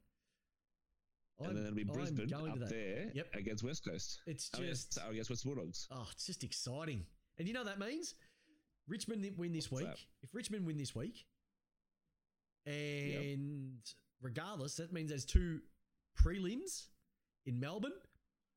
[1.39, 3.35] And I'm- then it'll be Brisbane up there Yep.
[3.35, 4.21] against West Coast.
[4.25, 5.87] It's oh, I mean, just oh, against West Bulldogs.
[5.91, 7.05] oh, it's just exciting.
[7.37, 8.15] And you know what that means
[8.87, 9.93] Richmond win this What's week.
[9.93, 9.99] that?
[10.21, 11.25] If Richmond win this week,
[12.65, 13.79] and
[14.21, 15.61] regardless, that means there's two
[16.17, 16.87] prelims
[17.45, 17.93] in Melbourne.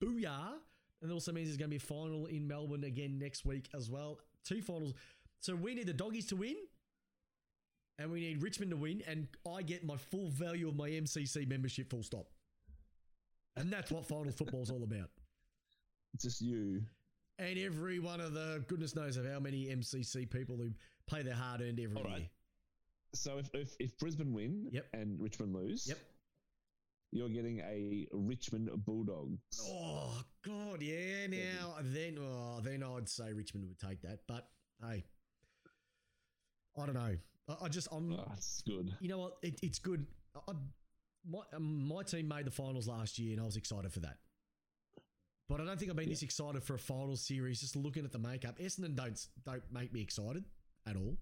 [0.02, 0.54] Booyah!
[1.00, 3.68] And it also means there's going to be a final in Melbourne again next week
[3.74, 4.20] as well.
[4.44, 4.94] Two finals.
[5.40, 6.56] So we need the doggies to win,
[7.98, 11.46] and we need Richmond to win, and I get my full value of my MCC
[11.46, 11.90] membership.
[11.90, 12.26] Full stop.
[13.58, 15.10] And that's what final football's all about.
[16.14, 16.82] It's just you.
[17.38, 20.70] And every one of the goodness knows of how many MCC people who
[21.08, 22.18] pay their hard earned every All right.
[22.18, 22.28] year.
[23.14, 24.86] So if, if, if Brisbane win Yep.
[24.92, 25.98] and Richmond lose, Yep.
[27.12, 29.38] you're getting a Richmond Bulldogs.
[29.62, 31.26] Oh God, yeah.
[31.28, 34.48] Now then, oh, then I'd say Richmond would take that, but
[34.82, 35.04] hey,
[36.76, 37.16] I don't know.
[37.48, 38.12] I, I just I'm.
[38.12, 38.92] Oh, that's good.
[39.00, 39.36] You know what?
[39.42, 40.06] It, it's good.
[40.48, 40.52] I-
[41.26, 44.16] my um, my team made the finals last year, and I was excited for that.
[45.48, 47.60] But I don't think I've been this excited for a final series.
[47.60, 50.44] Just looking at the makeup, Essendon don't don't make me excited
[50.86, 51.16] at all.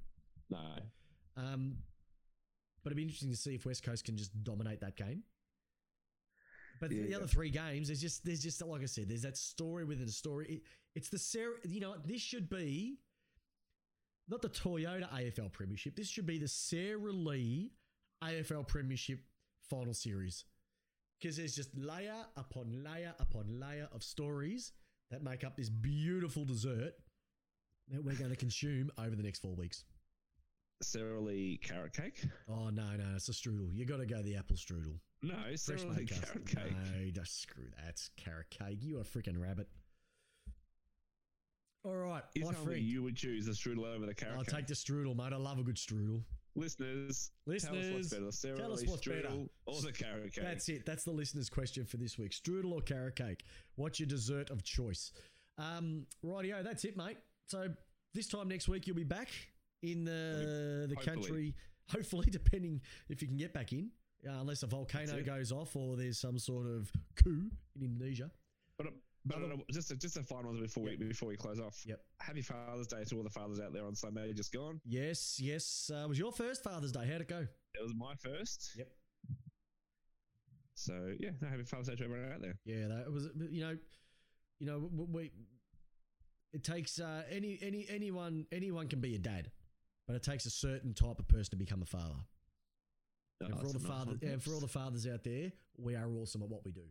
[0.50, 0.58] No.
[1.36, 1.76] Um,
[2.82, 5.22] but it'd be interesting to see if West Coast can just dominate that game.
[6.80, 7.16] But the Yeah.
[7.16, 10.12] other three games, there's just there's just like I said, there's that story within a
[10.12, 10.46] story.
[10.48, 10.62] It,
[10.94, 12.98] it's the Sara, you know, this should be
[14.28, 15.94] not the Toyota AFL Premiership.
[15.94, 17.70] This should be the Sara Lee
[18.24, 19.20] AFL Premiership
[19.68, 20.44] final series
[21.20, 24.72] because there's just layer upon layer upon layer of stories
[25.10, 26.94] that make up this beautiful dessert
[27.88, 29.84] that we're going to consume over the next four weeks.
[30.94, 32.22] Lee carrot cake?
[32.48, 33.70] Oh no, no, it's a strudel.
[33.72, 34.98] You got to go the apple strudel.
[35.22, 36.72] No, Fresh Sara Lee made carrot cake.
[36.72, 37.98] No, just screw that.
[38.16, 38.78] Carrot cake.
[38.82, 39.68] You are a freaking rabbit.
[41.84, 42.82] All right, You my tell me friend.
[42.82, 44.54] you would choose the strudel over the carrot I'll cake.
[44.56, 45.32] take the strudel, mate.
[45.32, 46.22] I love a good strudel.
[46.56, 49.46] Listeners, Listeners, tell us what's better, Sarah tell us what's strudel better.
[49.66, 50.44] or the carrot cake.
[50.44, 50.86] That's it.
[50.86, 52.32] That's the listener's question for this week.
[52.32, 53.44] Strudel or carrot cake?
[53.74, 55.12] What's your dessert of choice?
[55.58, 57.18] Um, rightio, that's it, mate.
[57.46, 57.68] So
[58.14, 59.28] this time next week you'll be back
[59.82, 61.14] in the the Hopefully.
[61.14, 61.54] country.
[61.90, 63.90] Hopefully, depending if you can get back in,
[64.26, 66.90] uh, unless a volcano goes off or there's some sort of
[67.22, 68.30] coup in Indonesia.
[68.78, 68.88] But,
[69.26, 71.82] but Other- uh, just a, just a final one before we before we close off.
[71.84, 72.00] Yep.
[72.20, 74.32] Happy Father's Day to all the fathers out there on Sunday.
[74.32, 74.80] Just gone.
[74.84, 75.90] Yes, yes.
[75.94, 77.06] Uh, was your first Father's Day?
[77.10, 77.40] How'd it go?
[77.74, 78.70] It was my first.
[78.76, 78.88] Yep.
[80.74, 82.58] So yeah, no, happy Father's Day to everyone out there.
[82.64, 83.28] Yeah, that was.
[83.50, 83.76] You know,
[84.58, 85.04] you know, we.
[85.04, 85.32] we
[86.52, 89.50] it takes uh, any any anyone anyone can be a dad,
[90.06, 92.14] but it takes a certain type of person to become a father.
[93.40, 95.52] No, and for all Oh, the nice fathers, and for all the fathers out there,
[95.76, 96.84] we are awesome at what we do.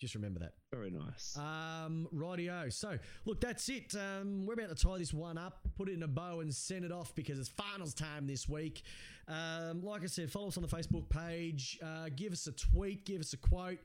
[0.00, 0.54] Just remember that.
[0.72, 1.36] very nice.
[1.38, 2.70] Um, rightio.
[2.72, 3.94] So, look, that's it.
[3.94, 6.84] Um, we're about to tie this one up, put it in a bow, and send
[6.84, 8.82] it off because it's finals time this week.
[9.28, 11.78] Um, like I said, follow us on the Facebook page.
[11.82, 13.06] Uh, give us a tweet.
[13.06, 13.78] Give us a quote.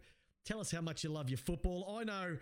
[0.46, 1.96] Tell us how much you love your football.
[2.00, 2.38] I know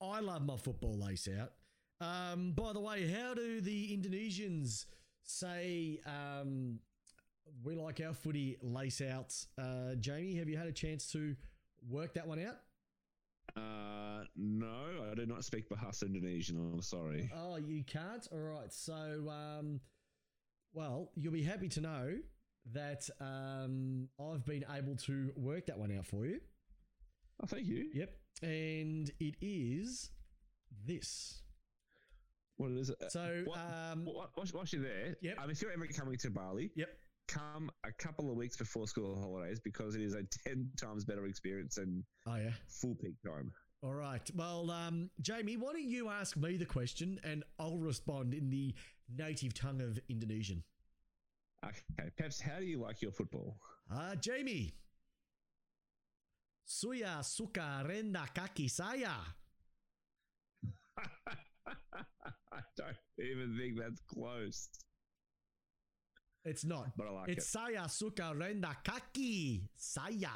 [0.00, 1.52] I love my football lace out.
[2.00, 4.86] Um, by the way, how do the Indonesians
[5.24, 6.78] say um,
[7.64, 9.48] we like our footy lace outs?
[9.60, 11.34] Uh, Jamie, have you had a chance to
[11.90, 12.58] work that one out?
[13.58, 16.56] Uh, no, I do not speak Bahasa Indonesian.
[16.72, 17.30] I'm sorry.
[17.34, 18.26] Oh, you can't?
[18.32, 18.72] All right.
[18.72, 18.94] So,
[19.28, 19.80] um,
[20.72, 22.18] well, you'll be happy to know
[22.72, 26.40] that um, I've been able to work that one out for you.
[27.42, 27.88] Oh, thank you.
[27.94, 28.10] Yep.
[28.42, 30.10] And it is
[30.86, 31.42] this.
[32.56, 32.96] What is it?
[33.10, 35.38] So, What- um, Wh- Whilst, whilst you're there, Yep.
[35.40, 36.88] um, if you're ever coming to Bali, yep.
[37.28, 41.26] Come a couple of weeks before school holidays because it is a 10 times better
[41.26, 42.50] experience than Oh, yeah.
[42.66, 43.52] full peak time.
[43.82, 44.28] All right.
[44.34, 48.74] Well, um, Jamie, why don't you ask me the question and I'll respond in the
[49.16, 50.64] native tongue of Indonesian.
[51.64, 53.58] Okay, Peps, how do you like your football?
[53.90, 54.74] Ah, Jamie.
[56.66, 59.14] Suya suka renda kaki saya.
[60.98, 64.68] I don't even think that's close,
[66.48, 66.96] It's not.
[66.96, 70.32] but I like It's saya suka renda kaki saya.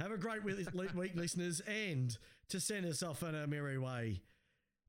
[0.00, 0.58] Have a great week,
[0.94, 2.16] week, listeners, and
[2.48, 4.22] to send us off on our merry way,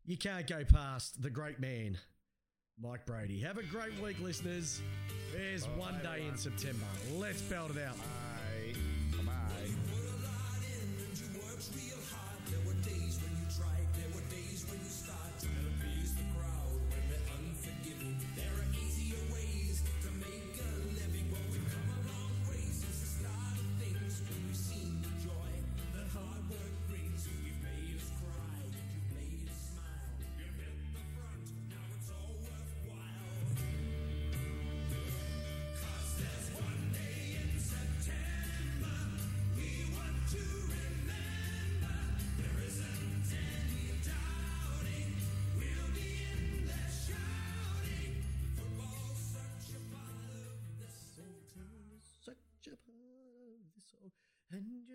[0.05, 1.97] you can't go past the great man,
[2.81, 3.39] Mike Brady.
[3.41, 4.81] Have a great week, listeners.
[5.33, 6.37] There's Bye, one day in.
[6.37, 6.85] September.
[7.17, 7.95] Let's belt it out.
[7.95, 7.97] it.
[7.97, 8.28] Bye.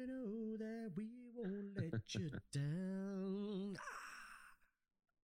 [0.06, 2.93] Know that we won't let you down.